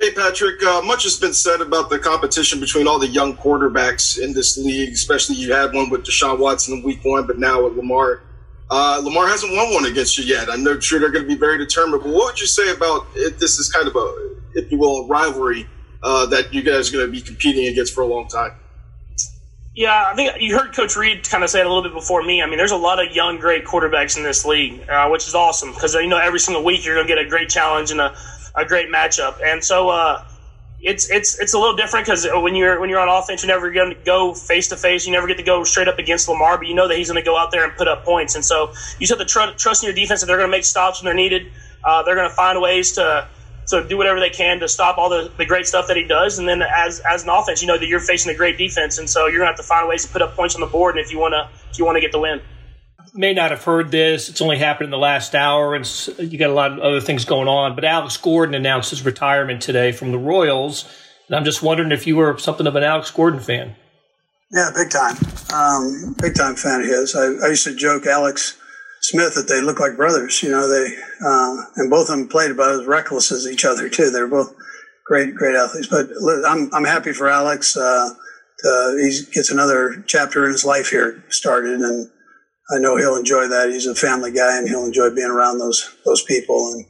Hey, 0.00 0.12
Patrick, 0.12 0.62
uh, 0.62 0.82
much 0.82 1.04
has 1.04 1.18
been 1.18 1.32
said 1.32 1.60
about 1.60 1.88
the 1.88 1.98
competition 1.98 2.60
between 2.60 2.86
all 2.86 2.98
the 2.98 3.08
young 3.08 3.36
quarterbacks 3.36 4.20
in 4.20 4.34
this 4.34 4.58
league, 4.58 4.92
especially 4.92 5.36
you 5.36 5.52
had 5.52 5.72
one 5.72 5.88
with 5.88 6.04
Deshaun 6.04 6.38
Watson 6.38 6.78
in 6.78 6.82
week 6.82 7.00
one, 7.04 7.26
but 7.26 7.38
now 7.38 7.64
with 7.64 7.76
Lamar. 7.76 8.22
Uh, 8.70 9.00
Lamar 9.02 9.28
hasn't 9.28 9.52
won 9.52 9.72
one 9.72 9.86
against 9.86 10.18
you 10.18 10.24
yet. 10.24 10.50
I'm 10.50 10.80
sure 10.80 10.98
they're 10.98 11.10
going 11.10 11.24
to 11.24 11.28
be 11.28 11.38
very 11.38 11.58
determined. 11.58 12.02
But 12.02 12.12
what 12.12 12.32
would 12.32 12.40
you 12.40 12.46
say 12.46 12.70
about 12.72 13.06
it? 13.14 13.38
This 13.38 13.58
is 13.58 13.70
kind 13.70 13.86
of 13.86 13.94
a, 13.94 14.36
if 14.54 14.70
you 14.70 14.78
will, 14.78 15.04
a 15.04 15.06
rivalry 15.06 15.66
uh, 16.04 16.26
that 16.26 16.52
you 16.52 16.62
guys 16.62 16.90
are 16.90 16.92
going 16.92 17.06
to 17.06 17.12
be 17.12 17.22
competing 17.22 17.66
against 17.66 17.94
for 17.94 18.02
a 18.02 18.06
long 18.06 18.28
time. 18.28 18.52
Yeah, 19.74 20.04
I 20.06 20.14
think 20.14 20.40
you 20.40 20.56
heard 20.56 20.72
Coach 20.72 20.94
Reid 20.94 21.28
kind 21.28 21.42
of 21.42 21.50
say 21.50 21.58
it 21.58 21.66
a 21.66 21.68
little 21.68 21.82
bit 21.82 21.94
before 21.94 22.22
me. 22.22 22.40
I 22.42 22.46
mean, 22.46 22.58
there's 22.58 22.70
a 22.70 22.76
lot 22.76 23.04
of 23.04 23.12
young, 23.12 23.38
great 23.38 23.64
quarterbacks 23.64 24.16
in 24.16 24.22
this 24.22 24.44
league, 24.44 24.88
uh, 24.88 25.08
which 25.08 25.26
is 25.26 25.34
awesome 25.34 25.72
because 25.72 25.94
you 25.94 26.06
know 26.06 26.18
every 26.18 26.38
single 26.38 26.62
week 26.62 26.84
you're 26.84 26.94
going 26.94 27.08
to 27.08 27.12
get 27.12 27.24
a 27.24 27.28
great 27.28 27.48
challenge 27.48 27.90
and 27.90 28.00
a, 28.00 28.14
a 28.54 28.64
great 28.64 28.88
matchup. 28.88 29.40
And 29.44 29.64
so 29.64 29.88
uh, 29.88 30.24
it's 30.80 31.10
it's 31.10 31.40
it's 31.40 31.54
a 31.54 31.58
little 31.58 31.74
different 31.74 32.06
because 32.06 32.24
when 32.30 32.54
you're 32.54 32.78
when 32.78 32.88
you're 32.88 33.00
on 33.00 33.08
offense, 33.08 33.42
you're 33.42 33.52
never 33.52 33.72
going 33.72 33.92
to 33.92 34.00
go 34.04 34.32
face 34.32 34.68
to 34.68 34.76
face. 34.76 35.06
You 35.06 35.12
never 35.12 35.26
get 35.26 35.38
to 35.38 35.42
go 35.42 35.64
straight 35.64 35.88
up 35.88 35.98
against 35.98 36.28
Lamar, 36.28 36.56
but 36.56 36.68
you 36.68 36.74
know 36.74 36.86
that 36.86 36.96
he's 36.96 37.10
going 37.10 37.20
to 37.20 37.28
go 37.28 37.36
out 37.36 37.50
there 37.50 37.64
and 37.64 37.74
put 37.76 37.88
up 37.88 38.04
points. 38.04 38.36
And 38.36 38.44
so 38.44 38.68
you 39.00 39.08
just 39.08 39.10
have 39.10 39.18
to 39.18 39.24
tr- 39.24 39.56
trust 39.56 39.82
in 39.82 39.88
your 39.88 39.96
defense 39.96 40.20
that 40.20 40.26
they're 40.26 40.36
going 40.36 40.50
to 40.50 40.56
make 40.56 40.64
stops 40.64 41.00
when 41.00 41.06
they're 41.06 41.14
needed. 41.14 41.50
Uh, 41.82 42.04
they're 42.04 42.14
going 42.14 42.28
to 42.28 42.34
find 42.34 42.60
ways 42.60 42.92
to 42.92 43.26
to 43.68 43.86
do 43.86 43.96
whatever 43.96 44.20
they 44.20 44.30
can 44.30 44.60
to 44.60 44.68
stop 44.68 44.98
all 44.98 45.08
the, 45.08 45.30
the 45.36 45.44
great 45.44 45.66
stuff 45.66 45.86
that 45.88 45.96
he 45.96 46.04
does. 46.04 46.38
And 46.38 46.48
then 46.48 46.62
as 46.62 47.00
as 47.00 47.24
an 47.24 47.30
offense, 47.30 47.62
you 47.62 47.68
know 47.68 47.78
that 47.78 47.86
you're 47.86 48.00
facing 48.00 48.32
a 48.32 48.36
great 48.36 48.58
defense, 48.58 48.98
and 48.98 49.08
so 49.08 49.26
you're 49.26 49.38
gonna 49.38 49.50
have 49.50 49.56
to 49.56 49.62
find 49.62 49.88
ways 49.88 50.04
to 50.04 50.12
put 50.12 50.22
up 50.22 50.34
points 50.34 50.54
on 50.54 50.60
the 50.60 50.66
board. 50.66 50.96
And 50.96 51.04
if 51.04 51.12
you 51.12 51.18
wanna 51.18 51.50
if 51.70 51.78
you 51.78 51.84
wanna 51.84 52.00
get 52.00 52.12
the 52.12 52.20
win. 52.20 52.40
May 53.16 53.32
not 53.32 53.50
have 53.50 53.62
heard 53.62 53.92
this. 53.92 54.28
It's 54.28 54.40
only 54.40 54.58
happened 54.58 54.86
in 54.86 54.90
the 54.90 54.98
last 54.98 55.34
hour, 55.34 55.74
and 55.74 55.86
you 56.18 56.36
got 56.36 56.50
a 56.50 56.54
lot 56.54 56.72
of 56.72 56.80
other 56.80 57.00
things 57.00 57.24
going 57.24 57.46
on. 57.46 57.74
But 57.76 57.84
Alex 57.84 58.16
Gordon 58.16 58.54
announced 58.54 58.90
his 58.90 59.04
retirement 59.04 59.62
today 59.62 59.92
from 59.92 60.10
the 60.10 60.18
Royals, 60.18 60.84
and 61.28 61.36
I'm 61.36 61.44
just 61.44 61.62
wondering 61.62 61.92
if 61.92 62.06
you 62.06 62.16
were 62.16 62.36
something 62.38 62.66
of 62.66 62.74
an 62.74 62.82
Alex 62.82 63.10
Gordon 63.10 63.40
fan. 63.40 63.76
Yeah, 64.50 64.70
big 64.74 64.90
time. 64.90 65.16
Um, 65.52 66.14
big 66.20 66.34
time 66.34 66.56
fan 66.56 66.80
of 66.80 66.86
his. 66.86 67.14
I, 67.14 67.46
I 67.46 67.48
used 67.48 67.64
to 67.64 67.74
joke 67.74 68.06
Alex 68.06 68.56
Smith 69.04 69.34
that 69.34 69.48
they 69.48 69.60
look 69.60 69.80
like 69.80 69.98
brothers. 69.98 70.42
You 70.42 70.50
know, 70.50 70.66
they 70.66 70.96
uh, 71.24 71.56
and 71.76 71.90
both 71.90 72.08
of 72.08 72.16
them 72.16 72.26
played 72.26 72.50
about 72.50 72.80
as 72.80 72.86
reckless 72.86 73.30
as 73.30 73.46
each 73.46 73.66
other 73.66 73.90
too. 73.90 74.10
They're 74.10 74.26
both 74.26 74.54
great, 75.04 75.34
great 75.34 75.54
athletes. 75.54 75.88
But 75.88 76.08
I'm 76.46 76.72
I'm 76.72 76.86
happy 76.86 77.12
for 77.12 77.28
Alex. 77.28 77.76
Uh, 77.76 78.14
to, 78.60 78.98
he 78.98 79.20
gets 79.34 79.50
another 79.50 80.02
chapter 80.06 80.46
in 80.46 80.52
his 80.52 80.64
life 80.64 80.88
here 80.88 81.22
started, 81.28 81.80
and 81.80 82.08
I 82.74 82.78
know 82.78 82.96
he'll 82.96 83.16
enjoy 83.16 83.46
that. 83.46 83.68
He's 83.68 83.86
a 83.86 83.94
family 83.94 84.32
guy, 84.32 84.56
and 84.56 84.66
he'll 84.66 84.86
enjoy 84.86 85.10
being 85.14 85.30
around 85.30 85.58
those 85.58 85.94
those 86.06 86.22
people. 86.22 86.72
And 86.72 86.86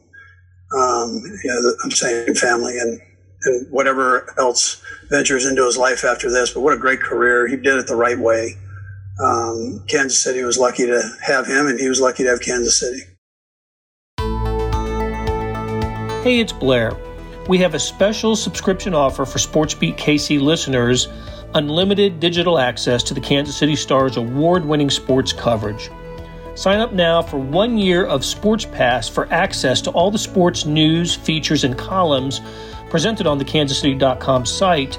um, 0.80 1.20
yeah, 1.44 1.58
I'm 1.82 1.90
saying 1.90 2.32
family 2.36 2.78
and 2.78 3.00
and 3.42 3.72
whatever 3.72 4.32
else 4.38 4.80
ventures 5.10 5.46
into 5.46 5.66
his 5.66 5.76
life 5.76 6.04
after 6.04 6.30
this. 6.30 6.52
But 6.52 6.60
what 6.60 6.74
a 6.74 6.78
great 6.78 7.00
career! 7.00 7.48
He 7.48 7.56
did 7.56 7.76
it 7.76 7.88
the 7.88 7.96
right 7.96 8.18
way 8.18 8.56
um, 9.22 9.84
Kansas 9.86 10.22
City 10.22 10.42
was 10.42 10.58
lucky 10.58 10.86
to 10.86 11.02
have 11.22 11.46
him, 11.46 11.66
and 11.66 11.78
he 11.78 11.88
was 11.88 12.00
lucky 12.00 12.24
to 12.24 12.30
have 12.30 12.40
Kansas 12.40 12.78
City. 12.78 13.00
Hey, 16.24 16.40
it's 16.40 16.52
Blair. 16.52 16.96
We 17.48 17.58
have 17.58 17.74
a 17.74 17.78
special 17.78 18.34
subscription 18.34 18.94
offer 18.94 19.26
for 19.26 19.38
SportsBeat 19.38 19.96
KC 19.98 20.40
listeners 20.40 21.08
unlimited 21.54 22.18
digital 22.18 22.58
access 22.58 23.02
to 23.04 23.14
the 23.14 23.20
Kansas 23.20 23.56
City 23.56 23.76
Stars 23.76 24.16
award 24.16 24.64
winning 24.64 24.90
sports 24.90 25.32
coverage. 25.32 25.90
Sign 26.54 26.80
up 26.80 26.92
now 26.92 27.22
for 27.22 27.38
one 27.38 27.78
year 27.78 28.06
of 28.06 28.24
Sports 28.24 28.64
Pass 28.64 29.08
for 29.08 29.32
access 29.32 29.80
to 29.82 29.90
all 29.90 30.10
the 30.10 30.18
sports 30.18 30.66
news, 30.66 31.14
features, 31.14 31.64
and 31.64 31.76
columns 31.76 32.40
presented 32.90 33.26
on 33.26 33.38
the 33.38 33.44
KansasCity.com 33.44 34.46
site 34.46 34.98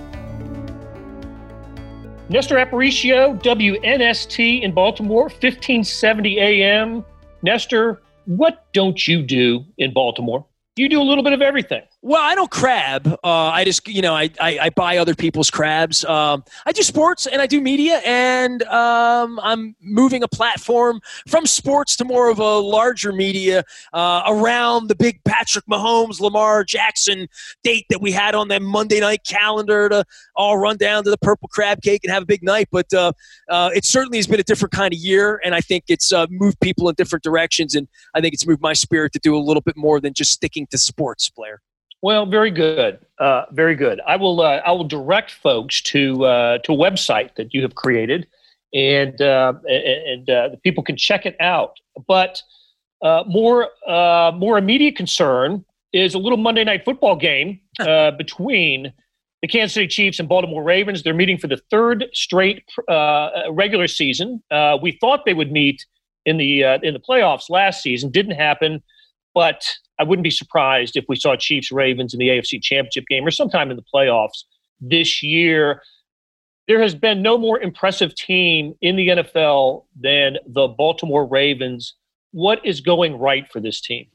Nestor 2.31 2.55
Aparicio, 2.55 3.37
WNST 3.43 4.61
in 4.61 4.71
Baltimore, 4.71 5.23
1570 5.23 6.39
AM. 6.39 7.03
Nestor, 7.41 8.01
what 8.23 8.71
don't 8.71 9.05
you 9.05 9.21
do 9.21 9.65
in 9.77 9.91
Baltimore? 9.91 10.45
You 10.77 10.87
do 10.87 11.01
a 11.01 11.03
little 11.03 11.23
bit 11.23 11.33
of 11.33 11.41
everything. 11.41 11.81
Well, 12.01 12.21
I 12.21 12.33
don't 12.33 12.49
crab. 12.49 13.05
Uh, 13.05 13.17
I 13.23 13.65
just, 13.65 13.85
you 13.89 14.01
know, 14.01 14.15
I, 14.15 14.29
I, 14.39 14.57
I 14.59 14.69
buy 14.69 14.97
other 14.97 15.13
people's 15.13 15.51
crabs. 15.51 16.05
Um, 16.05 16.45
I 16.65 16.71
do 16.71 16.81
sports 16.81 17.27
and 17.27 17.41
I 17.41 17.45
do 17.45 17.59
media, 17.59 18.01
and 18.05 18.63
um, 18.63 19.37
I'm 19.43 19.75
moving 19.81 20.23
a 20.23 20.29
platform 20.29 21.01
from 21.27 21.45
sports 21.45 21.97
to 21.97 22.05
more 22.05 22.29
of 22.29 22.39
a 22.39 22.59
larger 22.59 23.11
media 23.11 23.65
uh, 23.91 24.23
around 24.25 24.87
the 24.87 24.95
big 24.95 25.21
Patrick 25.25 25.65
Mahomes, 25.65 26.21
Lamar 26.21 26.63
Jackson 26.63 27.27
date 27.63 27.85
that 27.89 27.99
we 27.99 28.13
had 28.13 28.33
on 28.33 28.47
that 28.47 28.61
Monday 28.61 29.01
night 29.01 29.25
calendar 29.27 29.89
to 29.89 30.05
all 30.37 30.57
run 30.57 30.77
down 30.77 31.03
to 31.03 31.09
the 31.09 31.17
Purple 31.17 31.49
Crab 31.49 31.81
Cake 31.81 32.05
and 32.05 32.13
have 32.13 32.23
a 32.23 32.25
big 32.25 32.43
night. 32.43 32.69
But 32.71 32.93
uh, 32.93 33.11
uh 33.49 33.71
it 33.75 33.83
certainly 33.83 34.19
has 34.19 34.25
been 34.25 34.39
a 34.39 34.43
different 34.43 34.71
kind 34.71 34.93
of 34.93 34.99
year, 34.99 35.41
and 35.43 35.53
I 35.53 35.59
think 35.59 35.83
it's 35.89 36.13
uh, 36.13 36.27
moved 36.29 36.61
people 36.61 36.87
in 36.87 36.95
different 36.95 37.23
directions, 37.23 37.75
and 37.75 37.89
I 38.15 38.21
think 38.21 38.33
it's 38.33 38.47
moved 38.47 38.61
my 38.61 38.73
spirit 38.73 39.11
to 39.11 39.19
do 39.19 39.35
a 39.35 39.39
little 39.39 39.61
bit 39.61 39.75
more 39.75 39.99
than 39.99 40.13
just 40.13 40.31
sticking 40.31 40.60
to 40.67 40.77
sports, 40.77 41.29
Blair. 41.29 41.61
Well, 42.03 42.25
very 42.25 42.49
good, 42.49 42.99
uh, 43.19 43.45
very 43.51 43.75
good. 43.75 44.01
I 44.07 44.15
will 44.15 44.41
uh, 44.41 44.61
I 44.65 44.71
will 44.71 44.87
direct 44.87 45.31
folks 45.31 45.81
to 45.83 46.25
uh, 46.25 46.57
to 46.59 46.73
a 46.73 46.75
website 46.75 47.35
that 47.35 47.53
you 47.53 47.61
have 47.61 47.75
created, 47.75 48.27
and 48.73 49.21
uh, 49.21 49.53
and 49.67 50.27
uh, 50.27 50.49
the 50.49 50.57
people 50.63 50.83
can 50.83 50.97
check 50.97 51.27
it 51.27 51.35
out. 51.39 51.77
But 52.07 52.41
uh, 53.03 53.23
more 53.27 53.69
more 53.87 54.57
immediate 54.57 54.95
concern 54.95 55.63
is 55.93 56.15
a 56.15 56.17
little 56.17 56.39
Monday 56.39 56.63
night 56.63 56.85
football 56.85 57.15
game 57.15 57.59
between 58.17 58.91
the 59.43 59.47
Kansas 59.47 59.75
City 59.75 59.87
Chiefs 59.87 60.19
and 60.19 60.27
Baltimore 60.27 60.63
Ravens. 60.63 61.03
They're 61.03 61.13
meeting 61.13 61.37
for 61.37 61.47
the 61.47 61.61
third 61.69 62.07
straight 62.13 62.63
regular 63.51 63.87
season. 63.87 64.41
we 64.81 64.97
thought 64.99 65.25
they 65.25 65.35
would 65.35 65.51
meet 65.51 65.85
in 66.25 66.37
the 66.37 66.63
in 66.81 66.95
the 66.95 66.99
playoffs 66.99 67.47
last 67.47 67.83
season, 67.83 68.09
didn't 68.09 68.37
happen. 68.37 68.81
But 69.35 69.63
I 70.01 70.03
wouldn't 70.03 70.23
be 70.23 70.31
surprised 70.31 70.97
if 70.97 71.05
we 71.07 71.15
saw 71.15 71.35
Chiefs 71.35 71.71
Ravens 71.71 72.15
in 72.15 72.19
the 72.19 72.29
AFC 72.29 72.59
Championship 72.59 73.05
game 73.07 73.23
or 73.23 73.29
sometime 73.29 73.69
in 73.69 73.77
the 73.77 73.83
playoffs 73.93 74.45
this 74.79 75.21
year. 75.21 75.83
There 76.67 76.81
has 76.81 76.95
been 76.95 77.21
no 77.21 77.37
more 77.37 77.59
impressive 77.59 78.15
team 78.15 78.73
in 78.81 78.95
the 78.95 79.09
NFL 79.09 79.85
than 79.99 80.37
the 80.47 80.67
Baltimore 80.67 81.27
Ravens. 81.27 81.93
What 82.31 82.65
is 82.65 82.81
going 82.81 83.15
right 83.19 83.47
for 83.51 83.59
this 83.59 83.79
team? 83.79 84.07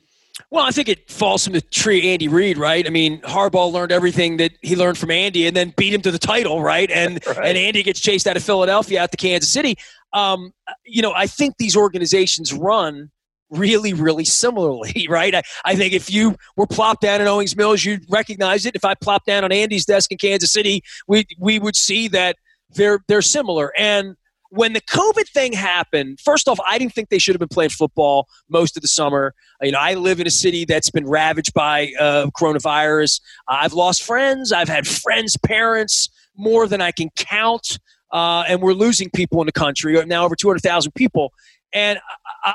Well, 0.51 0.65
I 0.65 0.73
think 0.73 0.89
it 0.89 1.09
falls 1.09 1.45
from 1.45 1.53
the 1.53 1.61
tree 1.61 2.11
Andy 2.13 2.27
Reid, 2.27 2.59
right? 2.59 2.85
I 2.85 2.91
mean, 2.91 3.21
Harbaugh 3.21 3.73
learned 3.73 3.93
everything 3.93 4.39
that 4.39 4.53
he 4.63 4.75
learned 4.75 4.99
from 4.99 5.13
Andy 5.13 5.47
and 5.47 5.57
then 5.57 5.73
beat 5.77 5.95
him 5.95 6.03
to 6.03 6.11
the 6.11 6.19
title, 6.19 6.61
right? 6.61 6.91
And 6.91 7.25
right. 7.29 7.39
and 7.39 7.57
Andy 7.57 7.85
gets 7.85 8.01
chased 8.01 8.27
out 8.27 8.37
of 8.37 8.43
Philadelphia 8.43 9.03
out 9.03 9.13
to 9.13 9.17
Kansas 9.17 9.51
City. 9.51 9.77
Um, 10.13 10.53
you 10.85 11.01
know, 11.01 11.13
I 11.15 11.29
think 11.29 11.59
these 11.59 11.77
organizations 11.77 12.53
run 12.53 13.11
really, 13.51 13.93
really 13.93 14.25
similarly, 14.25 15.07
right? 15.11 15.35
I, 15.35 15.43
I 15.65 15.77
think 15.77 15.93
if 15.93 16.11
you 16.11 16.37
were 16.57 16.67
plopped 16.67 17.03
down 17.03 17.21
in 17.21 17.27
Owings 17.27 17.57
Mills, 17.57 17.85
you'd 17.85 18.05
recognize 18.09 18.67
it. 18.67 18.75
If 18.75 18.85
I 18.85 18.95
plopped 18.95 19.27
down 19.27 19.45
on 19.45 19.53
Andy's 19.53 19.85
desk 19.85 20.13
in 20.13 20.19
Kansas 20.19 20.53
City, 20.53 20.83
we 21.07 21.25
we 21.39 21.59
would 21.59 21.77
see 21.77 22.09
that 22.09 22.37
they're 22.71 23.01
they're 23.09 23.23
similar. 23.23 23.73
And 23.77 24.17
when 24.51 24.73
the 24.73 24.81
COVID 24.81 25.29
thing 25.29 25.53
happened, 25.53 26.21
first 26.21 26.49
off, 26.49 26.59
I 26.69 26.79
didn't 26.79 26.93
think 26.93 27.09
they 27.09 27.19
should 27.19 27.35
have 27.35 27.41
been 27.41 27.49
playing 27.49 27.71
football 27.71 28.29
most 28.49 28.77
of 28.77 28.83
the 28.83 28.89
summer. 28.89 29.35
You 29.61 29.73
know, 29.73 29.79
I 29.79 29.95
live 29.95 30.21
in 30.21 30.27
a 30.27 30.31
city 30.31 30.65
that's 30.65 30.91
been 30.91 31.07
ravaged 31.07 31.53
by 31.53 31.93
uh, 31.99 32.27
coronavirus. 32.39 33.21
I've 33.49 33.73
lost 33.73 34.03
friends. 34.03 34.53
I've 34.53 34.69
had 34.69 34.87
friends' 34.87 35.37
parents 35.37 36.09
more 36.37 36.69
than 36.69 36.81
I 36.81 36.93
can 36.93 37.11
count. 37.17 37.79
Uh, 38.13 38.45
and 38.47 38.63
we're 38.63 38.73
losing 38.73 39.11
people 39.11 39.41
in 39.43 39.47
the 39.47 39.53
country 39.53 40.01
now 40.07 40.25
over 40.25 40.37
200,000 40.37 40.93
people 40.95 41.33
and 41.73 41.99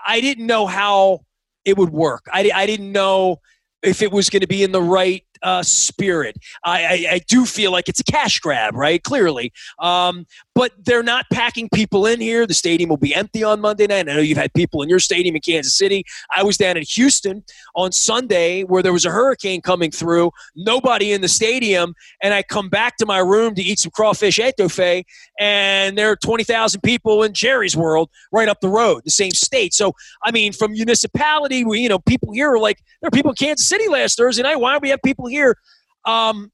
I, 0.06 0.22
didn't 0.22 0.46
know 0.46 0.68
how 0.68 1.26
it 1.66 1.78
would 1.78 1.90
work. 1.90 2.26
I, 2.32 2.50
I 2.54 2.66
didn't 2.66 2.92
know 2.92 3.42
if 3.84 4.02
it 4.02 4.12
was 4.12 4.30
going 4.30 4.42
to 4.42 4.48
be 4.48 4.64
in 4.64 4.72
the 4.72 4.82
right 4.82 5.26
uh, 5.44 5.64
spirit. 5.64 6.38
I, 6.64 6.84
I, 6.84 7.08
I, 7.14 7.22
do 7.28 7.46
feel 7.46 7.72
like 7.72 7.90
it's 7.90 8.00
a 8.00 8.04
cash 8.04 8.40
grab, 8.40 8.76
right? 8.76 9.02
Clearly. 9.02 9.52
Um, 9.80 10.26
but 10.54 10.72
they're 10.84 11.04
not 11.04 11.26
packing 11.32 11.70
people 11.74 12.06
in 12.06 12.20
here. 12.20 12.46
The 12.46 12.54
stadium 12.54 12.90
will 12.90 12.98
be 12.98 13.16
empty 13.16 13.44
on 13.44 13.60
Monday 13.62 13.88
night. 13.88 14.10
I 14.10 14.14
know 14.14 14.20
you've 14.20 14.38
had 14.38 14.54
people 14.54 14.82
in 14.82 14.90
your 14.90 15.00
stadium 15.00 15.36
in 15.36 15.42
Kansas 15.42 15.76
City. 15.76 16.04
I 16.36 16.44
was 16.44 16.58
down 16.58 16.78
in 16.78 16.84
Houston 16.84 17.44
on 17.76 17.92
Sunday 17.92 18.64
where 18.64 18.84
there 18.84 18.94
was 18.94 19.06
a 19.06 19.10
hurricane 19.10 19.62
coming 19.62 19.92
through, 19.92 20.32
nobody 20.56 21.12
in 21.12 21.22
the 21.22 21.28
stadium. 21.28 21.96
And 22.22 22.34
I 22.34 22.44
come 22.44 22.70
back 22.70 22.98
to 22.98 23.06
my 23.06 23.20
room 23.20 23.56
to 23.56 23.62
eat 23.62 23.80
some 23.80 23.92
crawfish 23.92 24.38
etouffee, 24.38 25.06
and 25.40 25.98
there 25.98 26.12
are 26.12 26.16
20,000 26.16 26.82
people 26.82 27.24
in 27.24 27.34
Jerry's 27.34 27.76
World 27.76 28.10
right 28.32 28.48
up 28.48 28.60
the 28.62 28.70
road, 28.70 29.02
the 29.06 29.12
same 29.12 29.32
state. 29.32 29.74
So, 29.74 29.94
I 30.24 30.32
mean, 30.32 30.54
from 30.54 30.74
municipality, 30.74 31.66
we, 31.66 31.80
you 31.80 31.90
know, 31.90 32.00
people 32.00 32.32
here 32.34 32.52
are 32.52 32.60
like, 32.60 32.80
there 33.02 33.08
are 33.08 33.12
people 33.12 33.32
in 33.32 33.36
Kansas 33.36 33.68
City 33.68 33.88
last 33.88 34.18
Thursday 34.18 34.44
night. 34.44 34.58
Why 34.58 34.74
don't 34.74 34.82
we 34.82 34.90
have 34.90 35.02
people 35.04 35.28
here? 35.32 35.58
Um, 36.06 36.52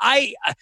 I, 0.00 0.34
I 0.46 0.54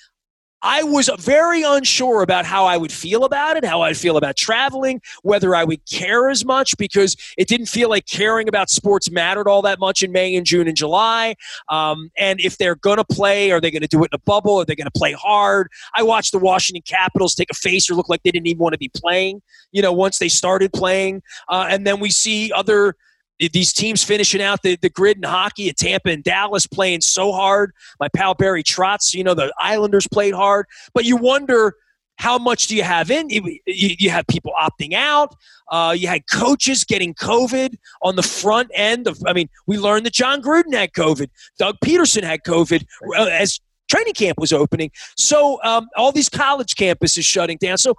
I 0.63 0.83
was 0.83 1.09
very 1.21 1.63
unsure 1.63 2.23
about 2.23 2.45
how 2.45 2.67
I 2.67 2.77
would 2.77 2.91
feel 2.91 3.25
about 3.25 3.57
it, 3.57 3.65
how 3.65 3.83
I'd 3.83 3.97
feel 3.97 4.17
about 4.17 4.37
traveling, 4.37 5.01
whether 5.23 5.55
I 5.55 5.63
would 5.63 5.81
care 5.89 6.29
as 6.29 6.45
much 6.45 6.77
because 6.77 7.17
it 7.37 7.47
didn't 7.47 7.67
feel 7.67 7.89
like 7.89 8.07
caring 8.07 8.49
about 8.49 8.69
sports 8.69 9.11
mattered 9.11 9.47
all 9.47 9.63
that 9.63 9.79
much 9.79 10.03
in 10.03 10.11
May 10.11 10.35
and 10.35 10.45
June 10.45 10.67
and 10.67 10.77
July. 10.77 11.37
Um, 11.69 12.11
and 12.19 12.41
if 12.41 12.59
they're 12.59 12.75
going 12.75 12.97
to 12.97 13.05
play, 13.05 13.53
are 13.53 13.61
they 13.61 13.71
going 13.71 13.83
to 13.83 13.89
do 13.89 14.03
it 14.03 14.11
in 14.13 14.17
a 14.17 14.19
bubble? 14.19 14.57
Are 14.57 14.65
they 14.65 14.75
going 14.75 14.91
to 14.91 14.99
play 14.99 15.13
hard? 15.13 15.69
I 15.95 16.03
watched 16.03 16.33
the 16.33 16.41
Washington 16.41 16.83
Capitals 16.85 17.37
take 17.37 17.51
a 17.51 17.55
face 17.55 17.89
or 17.89 17.95
look 17.95 18.09
like 18.09 18.25
they 18.25 18.33
didn't 18.33 18.49
even 18.49 18.59
want 18.59 18.73
to 18.73 18.79
be 18.79 18.91
playing, 18.97 19.43
you 19.71 19.81
know, 19.81 19.93
once 19.93 20.19
they 20.19 20.29
started 20.29 20.73
playing. 20.73 21.23
Uh, 21.49 21.69
and 21.71 21.87
then 21.87 22.01
we 22.01 22.11
see 22.11 22.51
other 22.53 22.97
these 23.39 23.73
teams 23.73 24.03
finishing 24.03 24.43
out 24.43 24.63
the, 24.63 24.77
the 24.77 24.89
grid 24.89 25.17
in 25.17 25.23
hockey 25.23 25.69
at 25.69 25.77
Tampa 25.77 26.11
and 26.11 26.25
Dallas 26.25 26.67
playing 26.67 27.01
so 27.01 27.33
hard. 27.33 27.73
My 28.01 28.09
pal 28.09 28.35
Barry 28.35 28.63
Trotz, 28.63 29.15
you 29.15 29.23
know, 29.23 29.35
the 29.35 29.53
Islanders 29.61 30.09
played 30.09 30.35
hard. 30.35 30.67
But 30.95 31.05
you 31.05 31.17
wonder 31.17 31.75
how 32.17 32.37
much 32.37 32.67
do 32.67 32.77
you 32.77 32.83
have 32.83 33.11
in? 33.11 33.31
You, 33.31 33.59
you 33.67 34.11
have 34.11 34.27
people 34.27 34.53
opting 34.61 34.93
out. 34.93 35.35
Uh, 35.71 35.95
you 35.97 36.09
had 36.09 36.23
coaches 36.33 36.83
getting 36.83 37.15
COVID 37.15 37.77
on 38.03 38.17
the 38.17 38.23
front 38.23 38.71
end 38.75 39.07
of. 39.07 39.19
I 39.27 39.33
mean, 39.33 39.49
we 39.67 39.79
learned 39.79 40.05
that 40.07 40.15
Jon 40.15 40.43
Gruden 40.43 40.75
had 40.75 40.93
COVID. 40.93 41.29
Doug 41.59 41.77
Pederson 41.85 42.25
had 42.25 42.43
COVID 42.43 42.85
as 43.17 43.61
training 43.89 44.15
camp 44.15 44.39
was 44.39 44.53
opening. 44.53 44.91
So 45.17 45.63
um, 45.63 45.89
all 45.97 46.11
these 46.11 46.29
college 46.29 46.75
campuses 46.75 47.25
shutting 47.25 47.59
down. 47.59 47.79
So 47.79 47.95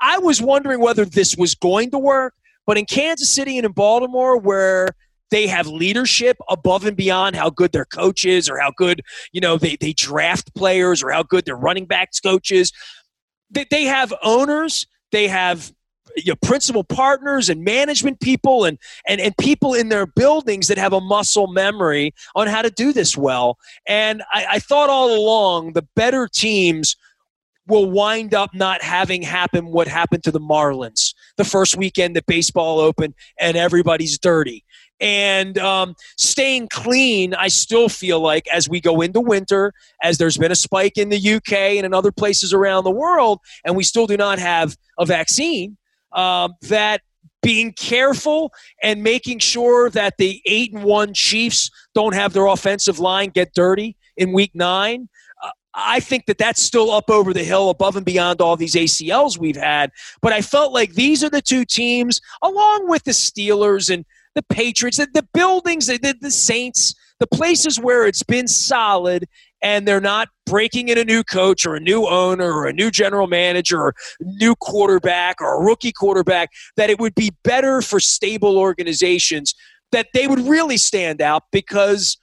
I 0.00 0.18
was 0.18 0.40
wondering 0.40 0.80
whether 0.80 1.04
this 1.04 1.36
was 1.36 1.54
going 1.54 1.90
to 1.90 1.98
work. 1.98 2.34
But 2.70 2.78
in 2.78 2.86
Kansas 2.86 3.28
City 3.28 3.58
and 3.58 3.66
in 3.66 3.72
Baltimore, 3.72 4.36
where 4.36 4.86
they 5.32 5.48
have 5.48 5.66
leadership 5.66 6.36
above 6.48 6.86
and 6.86 6.96
beyond 6.96 7.34
how 7.34 7.50
good 7.50 7.72
their 7.72 7.84
coach 7.84 8.24
is 8.24 8.48
or 8.48 8.60
how 8.60 8.70
good, 8.76 9.02
you 9.32 9.40
know, 9.40 9.58
they, 9.58 9.74
they 9.74 9.92
draft 9.92 10.54
players 10.54 11.02
or 11.02 11.10
how 11.10 11.24
good 11.24 11.46
their 11.46 11.56
running 11.56 11.84
backs 11.84 12.20
coaches. 12.20 12.72
They, 13.50 13.66
they 13.72 13.82
have 13.86 14.14
owners, 14.22 14.86
they 15.10 15.26
have 15.26 15.72
you 16.14 16.30
know, 16.30 16.36
principal 16.46 16.84
partners 16.84 17.48
and 17.48 17.64
management 17.64 18.20
people 18.20 18.64
and, 18.64 18.78
and, 19.04 19.20
and 19.20 19.36
people 19.36 19.74
in 19.74 19.88
their 19.88 20.06
buildings 20.06 20.68
that 20.68 20.78
have 20.78 20.92
a 20.92 21.00
muscle 21.00 21.48
memory 21.48 22.14
on 22.36 22.46
how 22.46 22.62
to 22.62 22.70
do 22.70 22.92
this 22.92 23.16
well. 23.16 23.58
And 23.88 24.22
I, 24.32 24.46
I 24.48 24.58
thought 24.60 24.90
all 24.90 25.12
along 25.12 25.72
the 25.72 25.88
better 25.96 26.28
teams 26.32 26.94
will 27.70 27.90
wind 27.90 28.34
up 28.34 28.50
not 28.52 28.82
having 28.82 29.22
happen 29.22 29.66
what 29.66 29.88
happened 29.88 30.24
to 30.24 30.30
the 30.30 30.40
Marlins 30.40 31.14
the 31.36 31.44
first 31.44 31.76
weekend 31.76 32.16
that 32.16 32.26
baseball 32.26 32.80
opened 32.80 33.14
and 33.38 33.56
everybody's 33.56 34.18
dirty. 34.18 34.64
And 35.00 35.56
um, 35.56 35.94
staying 36.18 36.68
clean, 36.68 37.32
I 37.34 37.48
still 37.48 37.88
feel 37.88 38.20
like 38.20 38.46
as 38.48 38.68
we 38.68 38.80
go 38.80 39.00
into 39.00 39.20
winter, 39.20 39.72
as 40.02 40.18
there's 40.18 40.36
been 40.36 40.52
a 40.52 40.56
spike 40.56 40.98
in 40.98 41.08
the 41.08 41.34
UK 41.34 41.52
and 41.52 41.86
in 41.86 41.94
other 41.94 42.12
places 42.12 42.52
around 42.52 42.84
the 42.84 42.90
world, 42.90 43.40
and 43.64 43.74
we 43.74 43.82
still 43.82 44.06
do 44.06 44.18
not 44.18 44.38
have 44.38 44.76
a 44.98 45.06
vaccine, 45.06 45.78
um, 46.12 46.54
that 46.62 47.00
being 47.42 47.72
careful 47.72 48.52
and 48.82 49.02
making 49.02 49.38
sure 49.38 49.88
that 49.90 50.18
the 50.18 50.42
eight 50.44 50.74
and 50.74 50.84
one 50.84 51.14
Chiefs 51.14 51.70
don't 51.94 52.14
have 52.14 52.34
their 52.34 52.46
offensive 52.46 52.98
line 52.98 53.30
get 53.30 53.54
dirty 53.54 53.96
in 54.18 54.32
week 54.32 54.50
nine. 54.54 55.08
I 55.74 56.00
think 56.00 56.26
that 56.26 56.38
that's 56.38 56.60
still 56.62 56.90
up 56.90 57.10
over 57.10 57.32
the 57.32 57.44
hill, 57.44 57.70
above 57.70 57.96
and 57.96 58.04
beyond 58.04 58.40
all 58.40 58.56
these 58.56 58.74
ACLs 58.74 59.38
we've 59.38 59.56
had. 59.56 59.90
But 60.20 60.32
I 60.32 60.42
felt 60.42 60.72
like 60.72 60.94
these 60.94 61.22
are 61.22 61.30
the 61.30 61.42
two 61.42 61.64
teams, 61.64 62.20
along 62.42 62.88
with 62.88 63.04
the 63.04 63.12
Steelers 63.12 63.92
and 63.92 64.04
the 64.34 64.42
Patriots, 64.42 64.96
the, 64.96 65.08
the 65.12 65.26
buildings, 65.32 65.86
the, 65.86 66.16
the 66.20 66.30
Saints, 66.30 66.94
the 67.18 67.26
places 67.26 67.78
where 67.78 68.06
it's 68.06 68.22
been 68.22 68.48
solid 68.48 69.28
and 69.62 69.86
they're 69.86 70.00
not 70.00 70.28
breaking 70.46 70.88
in 70.88 70.98
a 70.98 71.04
new 71.04 71.22
coach 71.22 71.66
or 71.66 71.74
a 71.74 71.80
new 71.80 72.06
owner 72.06 72.50
or 72.50 72.66
a 72.66 72.72
new 72.72 72.90
general 72.90 73.26
manager 73.26 73.80
or 73.80 73.94
new 74.20 74.54
quarterback 74.56 75.40
or 75.40 75.60
a 75.60 75.64
rookie 75.64 75.92
quarterback, 75.92 76.50
that 76.76 76.90
it 76.90 76.98
would 76.98 77.14
be 77.14 77.32
better 77.44 77.82
for 77.82 78.00
stable 78.00 78.58
organizations 78.58 79.54
that 79.92 80.08
they 80.14 80.26
would 80.26 80.40
really 80.40 80.76
stand 80.76 81.20
out 81.20 81.44
because 81.52 82.16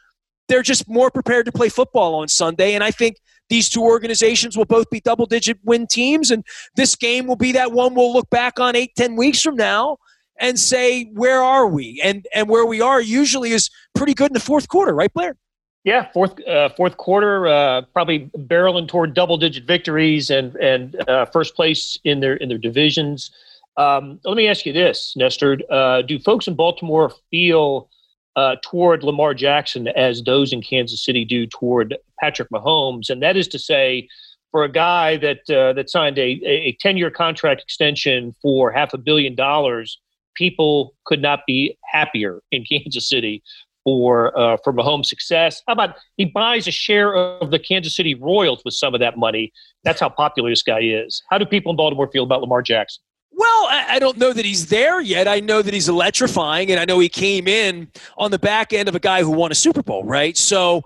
they're 0.48 0.64
just 0.64 0.90
more 0.90 1.12
prepared 1.12 1.46
to 1.46 1.52
play 1.52 1.70
football 1.70 2.16
on 2.16 2.28
Sunday. 2.28 2.74
And 2.74 2.84
I 2.84 2.92
think 2.92 3.18
these 3.50 3.70
two 3.70 3.84
organizations 3.84 4.58
will 4.58 4.66
both 4.66 4.90
be 4.90 5.00
double 5.00 5.26
digit 5.26 5.58
win 5.64 5.88
teams. 5.88 6.32
And 6.32 6.44
this 6.76 6.96
game 6.96 7.28
will 7.28 7.36
be 7.36 7.52
that 7.54 7.72
one 7.72 7.96
we'll 7.96 8.14
look 8.14 8.30
back 8.30 8.60
on 8.60 8.76
eight, 8.76 8.96
ten 8.96 9.16
weeks 9.16 9.42
from 9.42 9.56
now 9.56 9.98
and 10.40 10.60
say, 10.60 11.06
where 11.14 11.42
are 11.42 11.68
we? 11.68 12.02
And 12.04 12.26
and 12.34 12.50
where 12.50 12.66
we 12.66 12.82
are 12.82 13.02
usually 13.02 13.52
is 13.52 13.70
pretty 13.96 14.14
good 14.14 14.32
in 14.32 14.34
the 14.34 14.40
fourth 14.40 14.68
quarter, 14.68 14.94
right, 14.94 15.14
Blair? 15.14 15.36
Yeah, 15.84 16.12
fourth 16.12 16.46
uh, 16.46 16.70
fourth 16.70 16.98
quarter, 16.98 17.48
uh, 17.48 17.82
probably 17.94 18.30
barreling 18.36 18.88
toward 18.88 19.14
double 19.14 19.38
digit 19.38 19.64
victories 19.66 20.30
and 20.30 20.56
and 20.58 20.96
uh, 21.08 21.26
first 21.26 21.56
place 21.56 21.98
in 22.04 22.20
their 22.20 22.36
in 22.36 22.50
their 22.50 22.58
divisions. 22.58 23.32
Um, 23.78 24.20
let 24.26 24.36
me 24.36 24.48
ask 24.48 24.66
you 24.66 24.74
this, 24.74 25.14
Nestor: 25.16 25.60
uh, 25.70 26.02
Do 26.02 26.20
folks 26.20 26.48
in 26.48 26.56
Baltimore 26.56 27.12
feel 27.32 27.90
uh, 28.38 28.56
toward 28.64 29.04
Lamar 29.04 29.34
Jackson 29.34 29.90
as 29.90 30.24
those 30.24 30.54
in 30.54 30.62
Kansas 30.62 31.04
City 31.04 31.26
do 31.26 31.46
toward 31.46 31.98
Patrick 32.22 32.50
Mahomes? 32.50 33.10
And 33.10 33.22
that 33.22 33.36
is 33.36 33.50
to 33.50 33.60
say, 33.60 34.08
for 34.52 34.64
a 34.64 34.72
guy 34.72 35.18
that 35.18 35.50
uh, 35.50 35.74
that 35.74 35.90
signed 35.90 36.18
a 36.18 36.40
a 36.46 36.78
ten 36.80 36.96
year 36.96 37.12
contract 37.12 37.62
extension 37.62 38.34
for 38.42 38.72
half 38.72 38.94
a 38.94 38.98
billion 38.98 39.36
dollars 39.36 40.00
people 40.38 40.94
could 41.06 41.22
not 41.22 41.42
be 41.46 41.78
happier 41.92 42.42
in 42.52 42.64
Kansas 42.70 43.10
City 43.10 43.44
for 43.84 44.38
uh, 44.38 44.58
for 44.64 44.72
Mahomes' 44.74 45.08
success. 45.08 45.62
How 45.68 45.74
about 45.74 45.96
he 46.18 46.26
buys 46.26 46.68
a 46.68 46.72
share 46.72 47.16
of 47.16 47.52
the 47.52 47.60
Kansas 47.60 47.96
City 47.96 48.16
Royals 48.16 48.62
with 48.64 48.74
some 48.74 48.94
of 48.94 49.00
that 49.00 49.18
money? 49.18 49.52
That's 49.84 50.00
how 50.00 50.10
popular 50.10 50.50
this 50.50 50.64
guy 50.64 50.82
is. 50.82 51.22
How 51.30 51.38
do 51.38 51.46
people 51.46 51.72
in 51.72 51.78
Baltimore 51.78 52.10
feel 52.12 52.24
about 52.24 52.42
Lamar 52.42 52.62
Jackson? 52.62 53.02
Well, 53.38 53.68
I 53.70 54.00
don't 54.00 54.18
know 54.18 54.34
that 54.34 54.46
he's 54.46 54.66
there 54.66 55.00
yet. 55.00 55.28
I 55.28 55.42
know 55.42 55.62
that 55.62 55.72
he's 55.72 55.88
electrifying, 55.88 56.72
and 56.72 56.80
I 56.80 56.86
know 56.86 56.98
he 56.98 57.08
came 57.08 57.48
in 57.48 57.88
on 58.18 58.32
the 58.32 58.40
back 58.40 58.74
end 58.74 58.90
of 58.90 58.96
a 58.96 59.00
guy 59.00 59.22
who 59.22 59.30
won 59.30 59.52
a 59.52 59.56
Super 59.56 59.84
Bowl, 59.84 60.04
right? 60.04 60.36
So 60.36 60.82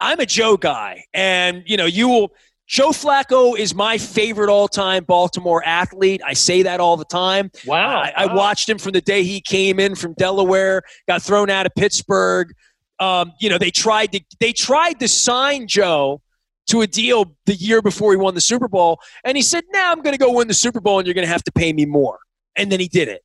I'm 0.00 0.18
a 0.18 0.26
Joe 0.26 0.56
guy, 0.56 1.04
and 1.14 1.62
you 1.64 1.76
know, 1.76 1.86
you 1.86 2.08
will 2.08 2.32
Joe 2.66 2.88
Flacco 2.88 3.56
is 3.56 3.72
my 3.72 3.98
favorite 3.98 4.50
all 4.50 4.66
time 4.66 5.04
Baltimore 5.04 5.62
athlete. 5.64 6.22
I 6.26 6.32
say 6.32 6.62
that 6.62 6.80
all 6.80 6.96
the 6.96 7.04
time. 7.04 7.52
Wow. 7.64 8.00
I, 8.00 8.12
I, 8.16 8.34
watched 8.34 8.68
him 8.68 8.78
from 8.78 8.90
the 8.90 9.00
day 9.00 9.22
he 9.22 9.40
came 9.40 9.78
in 9.78 9.94
from 9.94 10.14
Delaware, 10.14 10.82
got 11.06 11.22
thrown 11.22 11.50
out 11.50 11.66
of 11.66 11.74
Pittsburgh. 11.76 12.52
Um, 12.98 13.32
you 13.38 13.48
know, 13.48 13.58
they 13.58 13.70
tried 13.70 14.10
to 14.10 14.20
they 14.40 14.52
tried 14.52 14.98
to 14.98 15.06
sign 15.06 15.68
Joe 15.68 16.20
to 16.66 16.82
a 16.82 16.86
deal 16.86 17.34
the 17.46 17.54
year 17.54 17.80
before 17.80 18.12
he 18.12 18.16
won 18.16 18.34
the 18.34 18.40
Super 18.40 18.68
Bowl, 18.68 19.00
and 19.24 19.36
he 19.36 19.42
said, 19.42 19.64
"Now 19.72 19.92
I'm 19.92 20.02
going 20.02 20.14
to 20.14 20.18
go 20.18 20.32
win 20.32 20.48
the 20.48 20.54
Super 20.54 20.80
Bowl, 20.80 20.98
and 20.98 21.06
you're 21.06 21.14
going 21.14 21.26
to 21.26 21.32
have 21.32 21.44
to 21.44 21.52
pay 21.52 21.72
me 21.72 21.86
more." 21.86 22.18
And 22.56 22.72
then 22.72 22.80
he 22.80 22.88
did 22.88 23.08
it. 23.08 23.22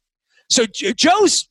So 0.49 0.65
Joe's 0.65 1.47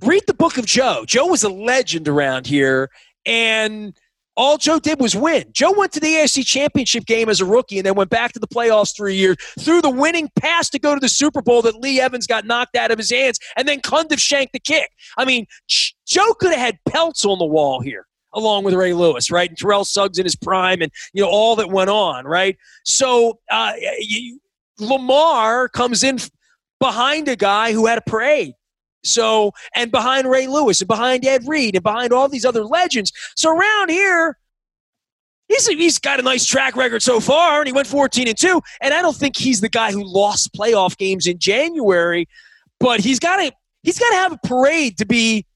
read 0.00 0.24
the 0.26 0.34
book 0.34 0.58
of 0.58 0.66
Joe. 0.66 1.04
Joe 1.06 1.26
was 1.26 1.44
a 1.44 1.48
legend 1.48 2.08
around 2.08 2.46
here, 2.46 2.90
and 3.24 3.96
all 4.36 4.56
Joe 4.56 4.78
did 4.78 5.00
was 5.00 5.14
win. 5.14 5.44
Joe 5.52 5.72
went 5.76 5.92
to 5.92 6.00
the 6.00 6.14
AFC 6.14 6.44
Championship 6.46 7.04
game 7.04 7.28
as 7.28 7.40
a 7.40 7.44
rookie 7.44 7.78
and 7.78 7.86
then 7.86 7.94
went 7.94 8.10
back 8.10 8.32
to 8.32 8.38
the 8.38 8.48
playoffs 8.48 8.96
three 8.96 9.14
years, 9.14 9.36
threw 9.60 9.82
the 9.82 9.90
winning 9.90 10.30
pass 10.38 10.70
to 10.70 10.78
go 10.78 10.94
to 10.94 11.00
the 11.00 11.08
Super 11.08 11.42
Bowl 11.42 11.62
that 11.62 11.76
Lee 11.76 12.00
Evans 12.00 12.26
got 12.26 12.46
knocked 12.46 12.76
out 12.76 12.90
of 12.90 12.98
his 12.98 13.10
hands, 13.10 13.38
and 13.56 13.68
then 13.68 13.80
Cundiff 13.80 14.18
shanked 14.18 14.52
the 14.52 14.60
kick. 14.60 14.90
I 15.18 15.24
mean, 15.24 15.46
Joe 16.06 16.34
could 16.34 16.50
have 16.50 16.60
had 16.60 16.78
pelts 16.88 17.24
on 17.24 17.38
the 17.38 17.46
wall 17.46 17.80
here 17.80 18.06
along 18.34 18.64
with 18.64 18.74
Ray 18.74 18.94
Lewis, 18.94 19.30
right? 19.30 19.48
And 19.48 19.58
Terrell 19.58 19.84
Suggs 19.84 20.18
in 20.18 20.24
his 20.24 20.36
prime 20.36 20.82
and, 20.82 20.90
you 21.12 21.22
know, 21.22 21.28
all 21.28 21.56
that 21.56 21.70
went 21.70 21.90
on, 21.90 22.24
right? 22.24 22.56
So 22.84 23.38
uh, 23.50 23.72
you, 23.98 24.40
Lamar 24.78 25.68
comes 25.68 26.02
in 26.02 26.18
behind 26.80 27.28
a 27.28 27.36
guy 27.36 27.72
who 27.72 27.86
had 27.86 27.98
a 27.98 28.02
parade. 28.02 28.54
So, 29.04 29.52
and 29.74 29.90
behind 29.90 30.30
Ray 30.30 30.46
Lewis 30.46 30.80
and 30.80 30.88
behind 30.88 31.24
Ed 31.24 31.42
Reed 31.46 31.74
and 31.74 31.82
behind 31.82 32.12
all 32.12 32.28
these 32.28 32.44
other 32.44 32.64
legends. 32.64 33.12
So 33.36 33.50
around 33.50 33.90
here, 33.90 34.38
he's, 35.48 35.66
he's 35.66 35.98
got 35.98 36.20
a 36.20 36.22
nice 36.22 36.46
track 36.46 36.76
record 36.76 37.02
so 37.02 37.20
far, 37.20 37.60
and 37.60 37.66
he 37.66 37.72
went 37.72 37.88
14 37.88 38.28
and 38.28 38.38
2. 38.38 38.60
And 38.80 38.94
I 38.94 39.02
don't 39.02 39.16
think 39.16 39.36
he's 39.36 39.60
the 39.60 39.68
guy 39.68 39.92
who 39.92 40.04
lost 40.04 40.54
playoff 40.54 40.96
games 40.96 41.26
in 41.26 41.38
January, 41.38 42.28
but 42.78 43.00
he's 43.00 43.18
got 43.18 43.36
to 43.36 43.52
he's 43.82 43.98
got 43.98 44.10
to 44.10 44.16
have 44.16 44.32
a 44.32 44.38
parade 44.46 44.98
to 44.98 45.06
be 45.06 45.46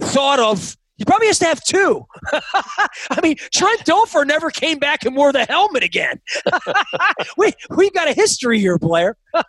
thought 0.00 0.40
of. 0.40 0.76
He 0.96 1.04
probably 1.04 1.26
has 1.26 1.38
to 1.40 1.46
have 1.46 1.62
two. 1.64 2.06
I 2.32 3.20
mean, 3.22 3.36
Trent 3.52 3.80
Dilfer 3.80 4.26
never 4.26 4.50
came 4.50 4.78
back 4.78 5.04
and 5.04 5.16
wore 5.16 5.32
the 5.32 5.44
helmet 5.44 5.82
again. 5.82 6.20
we 7.36 7.52
we've 7.70 7.92
got 7.92 8.08
a 8.08 8.12
history 8.12 8.60
here, 8.60 8.78
Blair. 8.78 9.16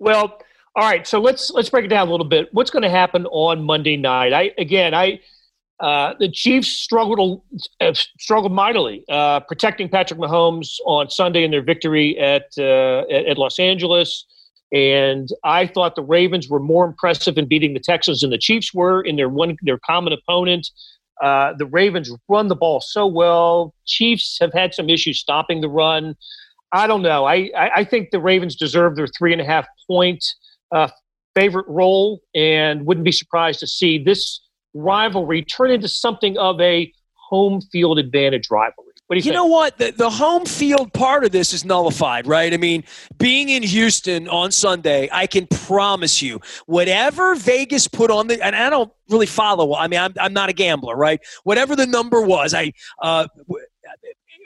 well, 0.00 0.38
all 0.74 0.82
right, 0.82 1.06
so 1.06 1.20
let's 1.20 1.50
let's 1.50 1.70
break 1.70 1.84
it 1.84 1.88
down 1.88 2.08
a 2.08 2.10
little 2.10 2.26
bit. 2.26 2.48
What's 2.52 2.70
going 2.70 2.82
to 2.82 2.90
happen 2.90 3.26
on 3.26 3.62
Monday 3.62 3.96
night? 3.96 4.32
I 4.32 4.52
again, 4.58 4.94
I 4.94 5.20
uh, 5.78 6.14
the 6.18 6.30
Chiefs 6.30 6.68
struggled 6.68 7.42
uh, 7.80 7.92
struggled 7.92 8.52
mightily 8.52 9.04
uh, 9.08 9.40
protecting 9.40 9.88
Patrick 9.88 10.18
Mahomes 10.18 10.78
on 10.86 11.10
Sunday 11.10 11.44
in 11.44 11.50
their 11.50 11.62
victory 11.62 12.18
at, 12.18 12.46
uh, 12.58 13.00
at, 13.10 13.26
at 13.26 13.38
Los 13.38 13.58
Angeles, 13.58 14.24
and 14.72 15.28
I 15.44 15.66
thought 15.66 15.96
the 15.96 16.02
Ravens 16.02 16.48
were 16.48 16.58
more 16.58 16.86
impressive 16.86 17.36
in 17.36 17.46
beating 17.46 17.74
the 17.74 17.80
Texans 17.80 18.20
than 18.20 18.30
the 18.30 18.38
Chiefs 18.38 18.72
were 18.72 19.02
in 19.02 19.16
their 19.16 19.28
one 19.28 19.56
their 19.62 19.78
common 19.78 20.12
opponent. 20.12 20.70
Uh, 21.22 21.52
the 21.56 21.66
Ravens 21.66 22.10
run 22.28 22.48
the 22.48 22.56
ball 22.56 22.80
so 22.80 23.06
well. 23.06 23.74
Chiefs 23.86 24.38
have 24.40 24.52
had 24.52 24.74
some 24.74 24.88
issues 24.88 25.20
stopping 25.20 25.60
the 25.60 25.68
run. 25.68 26.16
I 26.72 26.86
don't 26.86 27.02
know. 27.02 27.26
I, 27.26 27.50
I, 27.56 27.70
I 27.76 27.84
think 27.84 28.10
the 28.10 28.18
Ravens 28.18 28.56
deserve 28.56 28.96
their 28.96 29.06
three 29.06 29.32
and 29.32 29.40
a 29.40 29.44
half 29.44 29.66
point 29.86 30.24
uh, 30.72 30.88
favorite 31.34 31.66
role 31.68 32.20
and 32.34 32.86
wouldn't 32.86 33.04
be 33.04 33.12
surprised 33.12 33.60
to 33.60 33.66
see 33.66 34.02
this 34.02 34.40
rivalry 34.74 35.44
turn 35.44 35.70
into 35.70 35.86
something 35.86 36.38
of 36.38 36.60
a 36.60 36.90
home 37.12 37.60
field 37.60 37.98
advantage 37.98 38.48
rivalry. 38.50 38.91
You, 39.16 39.22
you 39.22 39.32
know 39.32 39.46
what? 39.46 39.78
The, 39.78 39.90
the 39.90 40.10
home 40.10 40.44
field 40.46 40.92
part 40.92 41.24
of 41.24 41.32
this 41.32 41.52
is 41.52 41.64
nullified, 41.64 42.26
right? 42.26 42.52
I 42.52 42.56
mean, 42.56 42.84
being 43.18 43.48
in 43.48 43.62
Houston 43.62 44.28
on 44.28 44.50
Sunday, 44.50 45.08
I 45.12 45.26
can 45.26 45.46
promise 45.46 46.22
you, 46.22 46.40
whatever 46.66 47.34
Vegas 47.34 47.88
put 47.88 48.10
on 48.10 48.28
the, 48.28 48.44
and 48.44 48.54
I 48.54 48.70
don't 48.70 48.92
really 49.08 49.26
follow. 49.26 49.74
I 49.74 49.88
mean, 49.88 50.00
I'm, 50.00 50.14
I'm 50.20 50.32
not 50.32 50.48
a 50.48 50.52
gambler, 50.52 50.96
right? 50.96 51.20
Whatever 51.44 51.76
the 51.76 51.86
number 51.86 52.22
was, 52.22 52.54
I, 52.54 52.72
uh, 53.00 53.26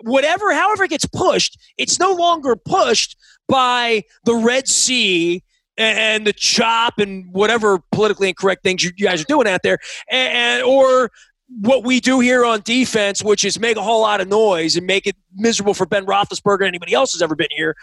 whatever, 0.02 0.52
however 0.54 0.84
it 0.84 0.90
gets 0.90 1.06
pushed, 1.06 1.58
it's 1.78 1.98
no 1.98 2.12
longer 2.12 2.56
pushed 2.56 3.16
by 3.48 4.04
the 4.24 4.34
Red 4.34 4.68
Sea 4.68 5.42
and 5.76 6.26
the 6.26 6.32
chop 6.32 6.98
and 6.98 7.26
whatever 7.32 7.80
politically 7.92 8.28
incorrect 8.28 8.62
things 8.62 8.82
you, 8.82 8.92
guys 8.92 9.20
are 9.20 9.26
doing 9.26 9.46
out 9.46 9.62
there, 9.62 9.78
and, 10.10 10.62
or 10.62 11.10
what 11.48 11.84
we 11.84 12.00
do 12.00 12.20
here 12.20 12.44
on 12.44 12.60
defense, 12.62 13.22
which 13.22 13.44
is 13.44 13.58
make 13.58 13.76
a 13.76 13.82
whole 13.82 14.02
lot 14.02 14.20
of 14.20 14.28
noise 14.28 14.76
and 14.76 14.86
make 14.86 15.06
it 15.06 15.16
miserable 15.34 15.74
for 15.74 15.86
Ben 15.86 16.04
Roethlisberger 16.06 16.60
and 16.60 16.68
anybody 16.68 16.92
else 16.92 17.12
who's 17.12 17.22
ever 17.22 17.34
been 17.34 17.48
here. 17.50 17.76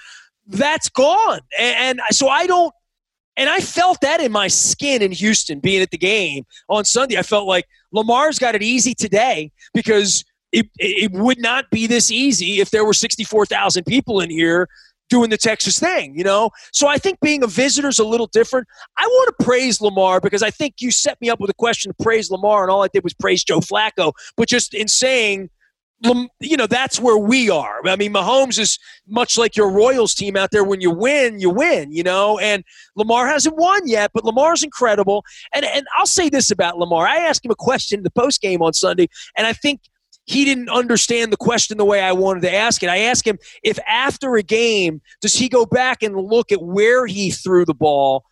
That's 0.48 0.90
gone, 0.90 1.40
and, 1.58 2.00
and 2.00 2.16
so 2.16 2.28
I 2.28 2.48
don't. 2.48 2.74
And 3.36 3.50
I 3.50 3.62
felt 3.62 4.02
that 4.02 4.22
in 4.22 4.32
my 4.32 4.48
skin 4.48 5.02
in 5.02 5.12
Houston, 5.12 5.60
being 5.60 5.82
at 5.82 5.90
the 5.90 5.98
game 5.98 6.46
on 6.70 6.86
Sunday. 6.86 7.18
I 7.18 7.24
felt 7.24 7.48
like 7.48 7.66
Lamar's 7.92 8.38
got 8.38 8.54
it 8.54 8.62
easy 8.62 8.94
today 8.94 9.52
because 9.74 10.24
it, 10.52 10.68
it 10.78 11.12
would 11.12 11.40
not 11.40 11.70
be 11.72 11.88
this 11.88 12.12
easy 12.12 12.60
if 12.60 12.70
there 12.70 12.86
were 12.86 12.94
64,000 12.94 13.86
people 13.86 14.20
in 14.20 14.30
here 14.30 14.70
doing 15.14 15.30
the 15.30 15.38
Texas 15.38 15.78
thing, 15.78 16.18
you 16.18 16.24
know? 16.24 16.50
So 16.72 16.88
I 16.88 16.98
think 16.98 17.20
being 17.20 17.44
a 17.44 17.48
visitor 17.48 17.88
is 17.88 18.00
a 18.00 18.04
little 18.04 18.26
different. 18.26 18.68
I 18.98 19.06
want 19.06 19.36
to 19.38 19.46
praise 19.46 19.80
Lamar 19.80 20.20
because 20.20 20.42
I 20.42 20.50
think 20.50 20.76
you 20.80 20.90
set 20.90 21.22
me 21.22 21.30
up 21.30 21.40
with 21.40 21.52
a 21.52 21.54
question 21.54 21.94
to 21.94 22.04
praise 22.04 22.32
Lamar, 22.32 22.64
and 22.64 22.72
all 22.72 22.84
I 22.84 22.88
did 22.92 23.04
was 23.04 23.14
praise 23.14 23.44
Joe 23.44 23.60
Flacco. 23.60 24.14
But 24.36 24.50
just 24.50 24.74
in 24.74 24.88
saying 24.88 25.52
you 26.42 26.58
know, 26.58 26.68
that's 26.68 27.00
where 27.00 27.18
we 27.18 27.50
are. 27.50 27.80
I 27.86 27.96
mean, 27.96 28.14
Mahomes 28.14 28.60
is 28.60 28.78
much 29.08 29.38
like 29.38 29.56
your 29.56 29.72
Royals 29.72 30.14
team 30.14 30.36
out 30.36 30.52
there. 30.52 30.64
When 30.64 30.82
you 30.82 30.92
win, 30.92 31.40
you 31.40 31.50
win, 31.50 31.94
you 31.94 32.04
know, 32.04 32.38
and 32.40 32.66
Lamar 32.98 33.26
hasn't 33.28 33.56
won 33.56 33.88
yet, 33.88 34.12
but 34.14 34.26
Lamar's 34.26 34.64
incredible. 34.64 35.24
And, 35.54 35.64
and 35.64 35.86
I'll 35.98 36.06
say 36.06 36.28
this 36.28 36.52
about 36.52 36.78
Lamar. 36.78 37.08
I 37.08 37.18
asked 37.18 37.46
him 37.46 37.52
a 37.52 37.56
question 37.56 38.02
in 38.02 38.04
the 38.04 38.12
post 38.12 38.42
game 38.42 38.62
on 38.62 38.74
Sunday, 38.74 39.08
and 39.38 39.48
I 39.48 39.54
think 39.54 39.80
he 40.26 40.46
didn't 40.46 40.70
understand 40.70 41.32
the 41.32 41.38
question 41.38 41.78
the 41.78 41.86
way 41.86 42.02
I 42.02 42.14
wanted 42.14 42.42
to 42.44 42.54
ask 42.54 42.82
it. 42.82 42.90
I 42.90 43.00
asked 43.00 43.28
him 43.28 43.38
if 43.64 43.78
after 43.88 44.36
a 44.36 44.44
game, 44.44 45.02
does 45.22 45.36
he 45.36 45.50
go 45.50 45.66
back 45.66 46.02
and 46.02 46.16
look 46.16 46.52
at 46.52 46.62
where 46.62 47.06
he 47.06 47.32
threw 47.32 47.66
the 47.66 47.74
ball? 47.74 48.24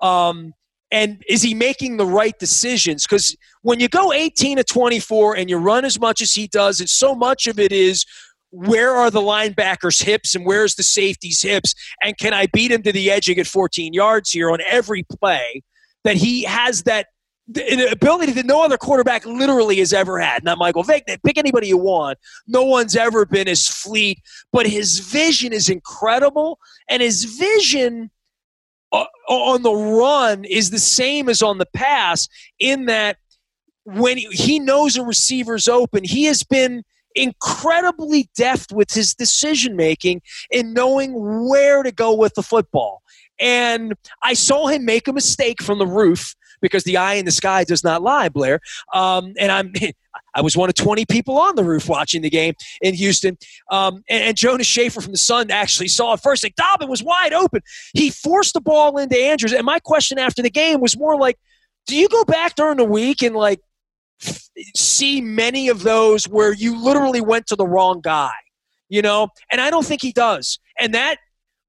Um, 0.00 0.52
and 0.90 1.22
is 1.28 1.42
he 1.42 1.54
making 1.54 1.96
the 1.96 2.06
right 2.06 2.38
decisions? 2.38 3.04
Because 3.04 3.36
when 3.62 3.80
you 3.80 3.88
go 3.88 4.12
18 4.12 4.56
to 4.56 4.64
24 4.64 5.36
and 5.36 5.50
you 5.50 5.58
run 5.58 5.84
as 5.84 6.00
much 6.00 6.20
as 6.22 6.32
he 6.32 6.46
does, 6.46 6.80
and 6.80 6.88
so 6.88 7.14
much 7.14 7.46
of 7.46 7.58
it 7.58 7.72
is 7.72 8.04
where 8.50 8.94
are 8.94 9.10
the 9.10 9.20
linebackers' 9.20 10.02
hips 10.02 10.34
and 10.34 10.46
where's 10.46 10.74
the 10.76 10.82
safety's 10.82 11.42
hips? 11.42 11.74
And 12.02 12.16
can 12.16 12.32
I 12.32 12.46
beat 12.46 12.70
him 12.70 12.82
to 12.82 12.92
the 12.92 13.10
edge 13.10 13.28
and 13.28 13.36
get 13.36 13.46
14 13.46 13.92
yards 13.92 14.30
here 14.30 14.50
on 14.50 14.60
every 14.66 15.04
play? 15.04 15.62
That 16.04 16.16
he 16.16 16.44
has 16.44 16.84
that 16.84 17.08
ability 17.48 18.32
that 18.32 18.46
no 18.46 18.62
other 18.62 18.76
quarterback 18.76 19.24
literally 19.24 19.76
has 19.78 19.92
ever 19.92 20.18
had. 20.18 20.44
Not 20.44 20.58
Michael 20.58 20.82
Vick. 20.82 21.06
Pick 21.24 21.38
anybody 21.38 21.68
you 21.68 21.78
want. 21.78 22.18
No 22.46 22.64
one's 22.64 22.96
ever 22.96 23.24
been 23.24 23.48
as 23.48 23.66
fleet, 23.66 24.20
but 24.52 24.66
his 24.66 24.98
vision 24.98 25.52
is 25.52 25.68
incredible. 25.68 26.58
And 26.88 27.02
his 27.02 27.24
vision 27.24 28.10
uh, 28.92 29.06
on 29.28 29.62
the 29.62 29.72
run 29.72 30.44
is 30.44 30.70
the 30.70 30.78
same 30.78 31.28
as 31.28 31.42
on 31.42 31.58
the 31.58 31.68
pass 31.74 32.28
in 32.58 32.86
that 32.86 33.16
when 33.84 34.18
he 34.18 34.58
knows 34.58 34.96
a 34.96 35.02
receiver's 35.02 35.68
open, 35.68 36.04
he 36.04 36.24
has 36.24 36.42
been 36.42 36.82
incredibly 37.14 38.28
deft 38.36 38.72
with 38.72 38.92
his 38.92 39.14
decision 39.14 39.76
making 39.76 40.20
in 40.50 40.74
knowing 40.74 41.48
where 41.48 41.82
to 41.82 41.90
go 41.90 42.14
with 42.14 42.34
the 42.34 42.42
football. 42.42 43.02
And 43.40 43.94
I 44.22 44.34
saw 44.34 44.66
him 44.66 44.84
make 44.84 45.08
a 45.08 45.12
mistake 45.12 45.62
from 45.62 45.78
the 45.78 45.86
roof 45.86 46.34
because 46.60 46.84
the 46.84 46.96
eye 46.96 47.14
in 47.14 47.24
the 47.24 47.30
sky 47.30 47.64
does 47.64 47.84
not 47.84 48.02
lie, 48.02 48.28
Blair. 48.28 48.60
Um, 48.92 49.34
and 49.38 49.50
I'm 49.50 49.72
I 50.34 50.40
was 50.40 50.56
one 50.56 50.68
of 50.68 50.74
20 50.74 51.04
people 51.06 51.38
on 51.38 51.56
the 51.56 51.64
roof 51.64 51.88
watching 51.88 52.22
the 52.22 52.30
game 52.30 52.54
in 52.80 52.94
Houston. 52.94 53.38
Um, 53.70 54.04
and, 54.08 54.24
and, 54.24 54.36
Jonas 54.36 54.66
Shaffer 54.66 55.00
from 55.00 55.12
the 55.12 55.18
Sun 55.18 55.50
actually 55.50 55.88
saw 55.88 56.14
it 56.14 56.20
first. 56.20 56.42
Like 56.42 56.54
Dobbin 56.56 56.88
was 56.88 57.02
wide 57.02 57.32
open. 57.32 57.60
He 57.94 58.10
forced 58.10 58.54
the 58.54 58.60
ball 58.60 58.98
into 58.98 59.18
Andrews. 59.18 59.52
And 59.52 59.64
my 59.64 59.78
question 59.78 60.18
after 60.18 60.42
the 60.42 60.50
game 60.50 60.80
was 60.80 60.96
more 60.96 61.18
like, 61.18 61.38
do 61.86 61.96
you 61.96 62.08
go 62.08 62.24
back 62.24 62.54
during 62.54 62.76
the 62.76 62.84
week 62.84 63.22
and 63.22 63.34
like 63.34 63.60
see 64.76 65.20
many 65.20 65.68
of 65.68 65.82
those 65.82 66.28
where 66.28 66.52
you 66.52 66.82
literally 66.82 67.20
went 67.20 67.46
to 67.48 67.56
the 67.56 67.66
wrong 67.66 68.00
guy? 68.00 68.32
You 68.88 69.02
know, 69.02 69.28
and 69.50 69.60
I 69.60 69.70
don't 69.70 69.84
think 69.84 70.02
he 70.02 70.12
does. 70.12 70.58
And 70.78 70.94
that 70.94 71.18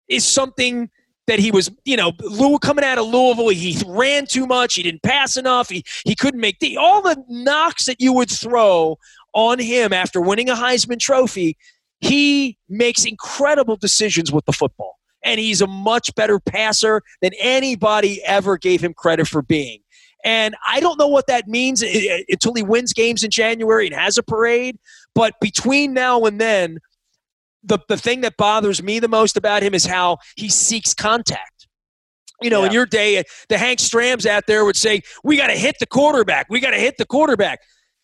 is 0.07 0.25
something 0.25 0.89
that 1.29 1.37
he 1.37 1.51
was, 1.51 1.69
you 1.85 1.95
know, 1.95 2.11
coming 2.59 2.83
out 2.83 2.97
of 2.97 3.05
Louisville, 3.05 3.49
he 3.49 3.77
ran 3.85 4.25
too 4.25 4.47
much, 4.47 4.73
he 4.73 4.83
didn't 4.83 5.03
pass 5.03 5.37
enough, 5.37 5.69
he 5.69 5.83
he 6.03 6.15
couldn't 6.15 6.39
make 6.39 6.59
the 6.59 6.75
all 6.75 7.03
the 7.03 7.23
knocks 7.29 7.85
that 7.85 8.01
you 8.01 8.13
would 8.13 8.31
throw 8.31 8.97
on 9.33 9.59
him 9.59 9.93
after 9.93 10.19
winning 10.19 10.49
a 10.49 10.55
Heisman 10.55 10.99
Trophy. 10.99 11.55
He 12.01 12.57
makes 12.67 13.05
incredible 13.05 13.75
decisions 13.75 14.31
with 14.31 14.45
the 14.45 14.53
football, 14.53 14.97
and 15.23 15.39
he's 15.39 15.61
a 15.61 15.67
much 15.67 16.13
better 16.15 16.39
passer 16.39 17.03
than 17.21 17.31
anybody 17.39 18.23
ever 18.23 18.57
gave 18.57 18.81
him 18.81 18.93
credit 18.93 19.27
for 19.27 19.43
being. 19.43 19.81
And 20.25 20.55
I 20.67 20.79
don't 20.79 20.97
know 20.97 21.07
what 21.07 21.27
that 21.27 21.47
means 21.47 21.83
uh, 21.83 21.87
uh, 21.87 22.17
until 22.27 22.53
he 22.53 22.63
wins 22.63 22.91
games 22.91 23.23
in 23.23 23.29
January 23.29 23.85
and 23.85 23.95
has 23.95 24.17
a 24.17 24.23
parade. 24.23 24.77
But 25.13 25.39
between 25.39 25.93
now 25.93 26.23
and 26.23 26.41
then, 26.41 26.79
the, 27.63 27.79
the 27.87 27.97
thing 27.97 28.21
that 28.21 28.37
bothers 28.37 28.81
me 28.81 28.99
the 28.99 29.07
most 29.07 29.37
about 29.37 29.63
him 29.63 29.73
is 29.73 29.85
how 29.85 30.17
he 30.35 30.49
seeks 30.49 30.93
contact. 30.93 31.67
You 32.41 32.49
know, 32.49 32.61
yeah. 32.61 32.67
in 32.67 32.71
your 32.73 32.85
day, 32.85 33.23
the 33.49 33.57
Hank 33.57 33.79
Strams 33.79 34.25
out 34.25 34.47
there 34.47 34.63
would 34.63 34.77
say, 34.77 35.01
"We 35.23 35.35
got 35.35 35.47
to 35.47 35.57
hit 35.57 35.75
the 35.79 35.85
quarterback. 35.85 36.47
We 36.49 36.61
got 36.61 36.71
to 36.71 36.77
hit 36.77 36.97
the 36.97 37.05
quarterback." 37.05 37.59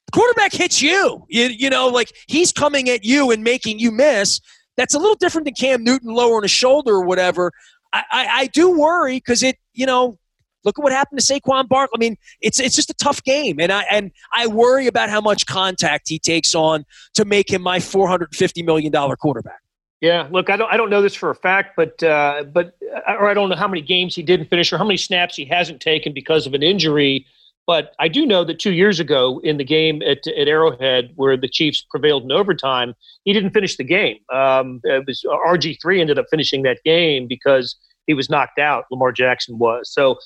The 0.08 0.12
quarterback 0.12 0.52
hits 0.52 0.82
you. 0.82 1.26
you. 1.30 1.46
You 1.46 1.70
know, 1.70 1.88
like 1.88 2.12
he's 2.28 2.52
coming 2.52 2.90
at 2.90 3.06
you 3.06 3.32
and 3.32 3.44
making 3.44 3.80
you 3.80 3.92
miss. 3.92 4.42
That's 4.76 4.94
a 4.94 5.00
little 5.00 5.16
different 5.16 5.46
than 5.46 5.54
Cam 5.54 5.84
Newton 5.86 6.14
lowering 6.14 6.44
his 6.44 6.52
shoulder 6.52 6.96
or 6.96 7.06
whatever. 7.06 7.54
I, 7.94 8.04
I, 8.12 8.28
I 8.28 8.48
do 8.48 8.78
worry 8.78 9.16
because 9.16 9.42
it, 9.42 9.56
you 9.74 9.86
know, 9.86 10.18
Look 10.66 10.80
at 10.80 10.84
what 10.84 10.92
happened 10.92 11.20
to 11.20 11.26
Saquon 11.26 11.68
Barkley. 11.68 11.96
I 11.96 12.00
mean, 12.00 12.18
it's 12.42 12.60
it's 12.60 12.76
just 12.76 12.90
a 12.90 12.96
tough 12.96 13.24
game, 13.24 13.60
and 13.60 13.72
I 13.72 13.84
and 13.92 14.12
I 14.34 14.48
worry 14.48 14.88
about 14.88 15.10
how 15.10 15.22
much 15.22 15.46
contact 15.46 16.10
he 16.10 16.20
takes 16.20 16.56
on 16.56 16.86
to 17.14 17.24
make 17.24 17.52
him 17.52 17.62
my 17.62 17.80
four 17.80 18.08
hundred 18.08 18.36
fifty 18.36 18.64
million 18.64 18.92
dollar 18.92 19.16
quarterback. 19.16 19.62
Yeah, 20.02 20.28
look, 20.30 20.50
I 20.50 20.58
don't 20.58 20.72
I 20.72 20.78
don't 20.78 20.90
know 20.90 21.02
this 21.02 21.16
for 21.16 21.30
a 21.30 21.36
fact, 21.36 21.76
but 21.78 22.02
uh, 22.04 22.44
but 22.52 22.76
uh, 23.08 23.14
or 23.20 23.30
I 23.30 23.34
don't 23.34 23.50
know 23.50 23.56
how 23.56 23.68
many 23.68 23.82
games 23.82 24.16
he 24.16 24.24
didn't 24.24 24.48
finish 24.50 24.74
or 24.74 24.78
how 24.78 24.84
many 24.84 24.98
snaps 24.98 25.36
he 25.36 25.46
hasn't 25.46 25.82
taken 25.82 26.14
because 26.14 26.46
of 26.46 26.54
an 26.54 26.64
injury. 26.64 27.26
But 27.68 27.94
I 27.98 28.08
do 28.10 28.26
know 28.26 28.44
that 28.44 28.60
two 28.60 28.74
years 28.74 29.00
ago 29.00 29.42
in 29.44 29.58
the 29.58 29.64
game 29.64 30.04
at, 30.04 30.28
at 30.28 30.48
Arrowhead, 30.48 31.14
where 31.16 31.36
the 31.36 31.48
Chiefs 31.48 31.84
prevailed 31.90 32.24
in 32.24 32.32
overtime, 32.32 32.94
he 33.24 33.34
didn't 33.34 33.52
finish 33.52 33.78
the 33.78 33.84
game. 33.84 34.18
Um, 34.32 34.82
it 34.84 35.06
was 35.08 35.24
RG 35.26 35.78
three 35.82 36.02
ended 36.02 36.20
up 36.20 36.26
finishing 36.30 36.62
that 36.64 36.80
game 36.84 37.28
because 37.28 37.76
he 38.06 38.14
was 38.14 38.30
knocked 38.30 38.60
out. 38.60 38.86
Lamar 38.92 39.12
Jackson 39.12 39.58
was 39.58 39.92
so. 39.92 40.18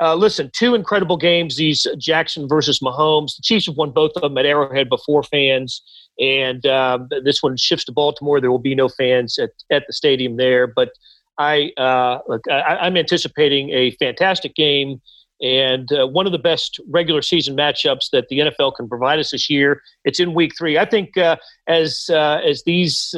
Uh, 0.00 0.14
listen, 0.14 0.50
two 0.54 0.74
incredible 0.74 1.16
games. 1.16 1.56
These 1.56 1.86
Jackson 1.98 2.48
versus 2.48 2.80
Mahomes. 2.80 3.36
The 3.36 3.42
Chiefs 3.42 3.66
have 3.66 3.76
won 3.76 3.92
both 3.92 4.12
of 4.16 4.22
them 4.22 4.36
at 4.36 4.44
Arrowhead 4.44 4.88
before 4.90 5.22
fans, 5.22 5.82
and 6.18 6.64
um, 6.66 7.08
this 7.24 7.42
one 7.42 7.56
shifts 7.56 7.86
to 7.86 7.92
Baltimore. 7.92 8.40
There 8.40 8.50
will 8.50 8.58
be 8.58 8.74
no 8.74 8.88
fans 8.88 9.38
at, 9.38 9.50
at 9.70 9.84
the 9.86 9.92
stadium 9.94 10.36
there, 10.36 10.66
but 10.66 10.90
I 11.38 11.70
uh, 11.78 12.18
look, 12.28 12.42
I, 12.50 12.86
am 12.86 12.96
anticipating 12.96 13.70
a 13.70 13.92
fantastic 13.92 14.54
game 14.54 15.00
and 15.42 15.90
uh, 15.92 16.06
one 16.06 16.24
of 16.24 16.32
the 16.32 16.38
best 16.38 16.80
regular 16.88 17.20
season 17.20 17.56
matchups 17.56 18.10
that 18.10 18.28
the 18.28 18.38
NFL 18.38 18.74
can 18.76 18.88
provide 18.88 19.18
us 19.18 19.30
this 19.30 19.50
year. 19.50 19.82
It's 20.04 20.20
in 20.20 20.34
Week 20.34 20.52
Three. 20.58 20.78
I 20.78 20.84
think 20.84 21.16
uh, 21.16 21.36
as 21.66 22.10
as 22.10 22.62
these. 22.64 23.10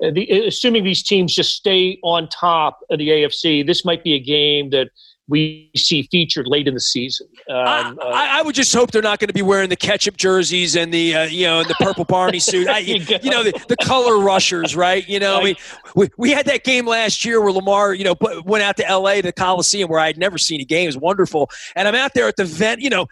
The, 0.00 0.44
assuming 0.46 0.84
these 0.84 1.02
teams 1.02 1.34
just 1.34 1.56
stay 1.56 1.98
on 2.04 2.28
top 2.28 2.78
of 2.88 3.00
the 3.00 3.08
AFC, 3.08 3.66
this 3.66 3.84
might 3.84 4.04
be 4.04 4.14
a 4.14 4.20
game 4.20 4.70
that 4.70 4.90
we 5.28 5.70
see 5.76 6.08
featured 6.10 6.46
late 6.46 6.66
in 6.66 6.74
the 6.74 6.80
season. 6.80 7.28
Um, 7.50 7.56
I, 7.56 7.94
uh, 8.00 8.26
I, 8.38 8.42
would 8.42 8.54
just 8.54 8.74
hope 8.74 8.90
they're 8.90 9.02
not 9.02 9.18
going 9.18 9.28
to 9.28 9.34
be 9.34 9.42
wearing 9.42 9.68
the 9.68 9.76
ketchup 9.76 10.16
jerseys 10.16 10.74
and 10.74 10.92
the 10.92 11.14
uh, 11.14 11.24
you 11.24 11.46
know 11.46 11.62
the 11.62 11.74
purple 11.80 12.04
Barney 12.04 12.38
suit. 12.38 12.66
I, 12.68 12.78
you, 12.78 12.96
you, 13.22 13.30
know 13.30 13.42
the, 13.42 13.52
the 13.68 13.76
color 13.76 14.18
rushers, 14.18 14.74
right? 14.74 15.06
You 15.06 15.20
know, 15.20 15.38
I 15.38 15.44
mean, 15.44 15.56
we 15.94 16.08
we 16.16 16.30
had 16.30 16.46
that 16.46 16.64
game 16.64 16.86
last 16.86 17.24
year 17.24 17.40
where 17.40 17.52
Lamar, 17.52 17.92
you 17.92 18.04
know, 18.04 18.14
put, 18.14 18.44
went 18.44 18.64
out 18.64 18.76
to 18.78 18.88
L.A. 18.88 19.20
to 19.22 19.32
Coliseum 19.32 19.90
where 19.90 20.00
I 20.00 20.06
had 20.06 20.18
never 20.18 20.38
seen 20.38 20.60
a 20.60 20.64
game. 20.64 20.84
It 20.84 20.88
was 20.88 20.96
wonderful, 20.96 21.50
and 21.76 21.86
I'm 21.86 21.94
out 21.94 22.14
there 22.14 22.26
at 22.26 22.36
the 22.36 22.44
vent, 22.44 22.80
you 22.80 22.90
know. 22.90 23.06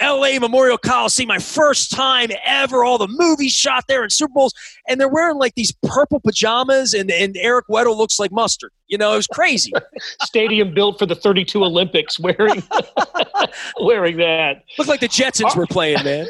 LA 0.00 0.38
Memorial 0.38 0.76
Coliseum, 0.76 1.28
my 1.28 1.38
first 1.38 1.90
time 1.90 2.28
ever. 2.44 2.84
All 2.84 2.98
the 2.98 3.08
movies 3.08 3.52
shot 3.52 3.84
there 3.88 4.02
and 4.02 4.12
Super 4.12 4.32
Bowls, 4.32 4.52
and 4.86 5.00
they're 5.00 5.08
wearing 5.08 5.36
like 5.38 5.54
these 5.54 5.72
purple 5.82 6.20
pajamas, 6.20 6.92
and, 6.92 7.10
and 7.10 7.36
Eric 7.38 7.66
Weddle 7.68 7.96
looks 7.96 8.18
like 8.18 8.30
mustard. 8.30 8.72
You 8.88 8.98
know, 8.98 9.14
it 9.14 9.16
was 9.16 9.26
crazy. 9.26 9.72
Stadium 10.22 10.74
built 10.74 10.98
for 10.98 11.06
the 11.06 11.14
32 11.14 11.64
Olympics, 11.64 12.20
wearing 12.20 12.62
wearing 13.80 14.18
that. 14.18 14.64
Looked 14.76 14.90
like 14.90 15.00
the 15.00 15.08
Jetsons 15.08 15.56
were 15.56 15.66
playing, 15.66 16.04
man. 16.04 16.26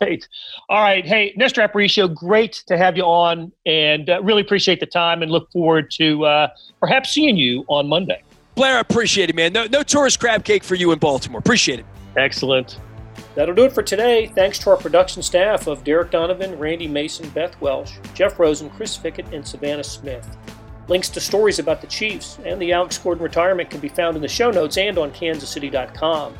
right. 0.00 0.26
All 0.68 0.82
right. 0.82 1.06
Hey, 1.06 1.32
Nestor 1.36 1.66
Aparicio, 1.66 2.12
great 2.12 2.64
to 2.66 2.76
have 2.76 2.96
you 2.96 3.04
on, 3.04 3.52
and 3.66 4.10
uh, 4.10 4.20
really 4.22 4.42
appreciate 4.42 4.80
the 4.80 4.86
time, 4.86 5.22
and 5.22 5.30
look 5.30 5.50
forward 5.52 5.92
to 5.92 6.24
uh, 6.24 6.48
perhaps 6.80 7.10
seeing 7.10 7.36
you 7.36 7.64
on 7.68 7.88
Monday. 7.88 8.22
Blair, 8.56 8.78
I 8.78 8.80
appreciate 8.80 9.30
it, 9.30 9.36
man. 9.36 9.52
No, 9.52 9.66
no 9.66 9.84
tourist 9.84 10.18
crab 10.18 10.44
cake 10.44 10.64
for 10.64 10.74
you 10.74 10.90
in 10.90 10.98
Baltimore. 10.98 11.38
Appreciate 11.38 11.78
it. 11.78 11.86
Excellent. 12.16 12.78
That'll 13.34 13.54
do 13.54 13.64
it 13.64 13.72
for 13.72 13.82
today. 13.82 14.26
Thanks 14.26 14.58
to 14.60 14.70
our 14.70 14.76
production 14.76 15.22
staff 15.22 15.66
of 15.66 15.84
Derek 15.84 16.10
Donovan, 16.10 16.58
Randy 16.58 16.88
Mason, 16.88 17.28
Beth 17.30 17.60
Welsh, 17.60 17.92
Jeff 18.14 18.38
Rosen, 18.38 18.70
Chris 18.70 18.96
Fickett, 18.96 19.32
and 19.32 19.46
Savannah 19.46 19.84
Smith. 19.84 20.36
Links 20.88 21.08
to 21.10 21.20
stories 21.20 21.58
about 21.58 21.80
the 21.80 21.86
Chiefs 21.86 22.38
and 22.44 22.60
the 22.60 22.72
Alex 22.72 22.96
Gordon 22.98 23.22
retirement 23.22 23.70
can 23.70 23.80
be 23.80 23.88
found 23.88 24.16
in 24.16 24.22
the 24.22 24.28
show 24.28 24.50
notes 24.50 24.78
and 24.78 24.96
on 24.98 25.10
kansascity.com. 25.12 26.34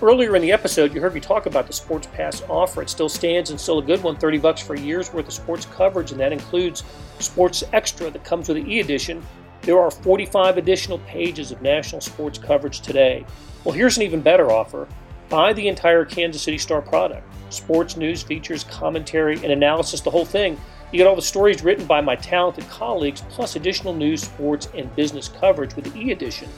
Earlier 0.00 0.34
in 0.34 0.42
the 0.42 0.52
episode, 0.52 0.94
you 0.94 1.00
heard 1.00 1.14
me 1.14 1.20
talk 1.20 1.46
about 1.46 1.66
the 1.66 1.72
Sports 1.72 2.08
Pass 2.12 2.42
offer. 2.48 2.82
It 2.82 2.90
still 2.90 3.08
stands 3.08 3.50
and 3.50 3.60
still 3.60 3.78
a 3.78 3.82
good 3.82 4.02
one 4.02 4.16
30 4.16 4.38
bucks 4.38 4.60
for 4.60 4.74
a 4.74 4.80
year's 4.80 5.12
worth 5.12 5.26
of 5.26 5.32
sports 5.32 5.66
coverage, 5.66 6.10
and 6.12 6.20
that 6.20 6.32
includes 6.32 6.82
Sports 7.18 7.62
Extra 7.72 8.10
that 8.10 8.24
comes 8.24 8.48
with 8.48 8.56
the 8.56 8.72
e 8.72 8.80
edition. 8.80 9.24
There 9.62 9.80
are 9.80 9.90
45 9.90 10.58
additional 10.58 10.98
pages 11.00 11.50
of 11.50 11.60
national 11.62 12.00
sports 12.00 12.38
coverage 12.38 12.80
today. 12.80 13.26
Well, 13.64 13.74
here's 13.74 13.96
an 13.96 14.02
even 14.02 14.20
better 14.20 14.50
offer 14.50 14.86
buy 15.28 15.52
the 15.54 15.68
entire 15.68 16.04
Kansas 16.04 16.42
City 16.42 16.58
Star 16.58 16.82
product. 16.82 17.24
Sports 17.48 17.96
news, 17.96 18.22
features, 18.22 18.64
commentary, 18.64 19.36
and 19.36 19.52
analysis, 19.52 20.02
the 20.02 20.10
whole 20.10 20.26
thing. 20.26 20.60
You 20.92 20.98
get 20.98 21.06
all 21.06 21.16
the 21.16 21.22
stories 21.22 21.64
written 21.64 21.86
by 21.86 22.02
my 22.02 22.16
talented 22.16 22.68
colleagues, 22.68 23.22
plus 23.30 23.56
additional 23.56 23.94
news, 23.94 24.20
sports, 24.22 24.68
and 24.74 24.94
business 24.94 25.28
coverage 25.28 25.74
with 25.74 25.90
the 25.90 25.98
e-edition. 25.98 26.50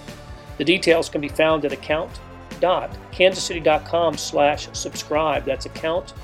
The 0.59 0.65
details 0.65 1.09
can 1.09 1.21
be 1.21 1.29
found 1.29 1.65
at 1.65 1.73
account.kansascity.com 1.73 4.17
slash 4.17 4.69
subscribe. 4.73 5.45
That's 5.45 5.67
account 5.67 6.15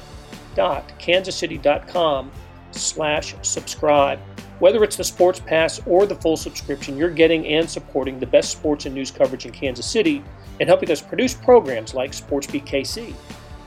sports.kansascity.com 0.61 2.31
slash 2.73 3.35
subscribe. 3.43 4.19
Whether 4.61 4.85
it's 4.85 4.97
the 4.97 5.05
Sports 5.05 5.41
Pass 5.41 5.81
or 5.87 6.05
the 6.05 6.15
full 6.15 6.37
subscription, 6.37 6.99
you're 6.99 7.09
getting 7.11 7.47
and 7.47 7.69
supporting 7.69 8.21
the 8.21 8.27
best 8.27 8.53
sports 8.53 8.85
and 8.85 8.95
news 8.95 9.11
coverage 9.11 9.47
in 9.47 9.53
Kansas 9.53 9.87
City 9.87 10.23
and 10.61 10.69
helping 10.69 10.91
us 10.91 11.01
produce 11.01 11.33
programs 11.33 11.95
like 11.95 12.13
SportsBeat 12.13 12.67
KC. 12.67 13.15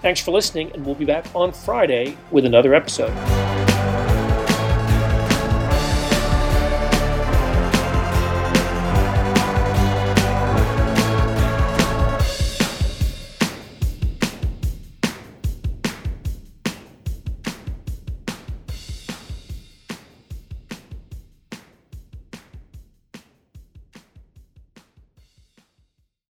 Thanks 0.04 0.22
for 0.22 0.30
listening, 0.30 0.72
and 0.74 0.86
we'll 0.86 0.94
be 0.94 1.06
back 1.06 1.26
on 1.34 1.52
Friday 1.52 2.16
with 2.30 2.46
another 2.46 2.76
episode. 2.76 3.12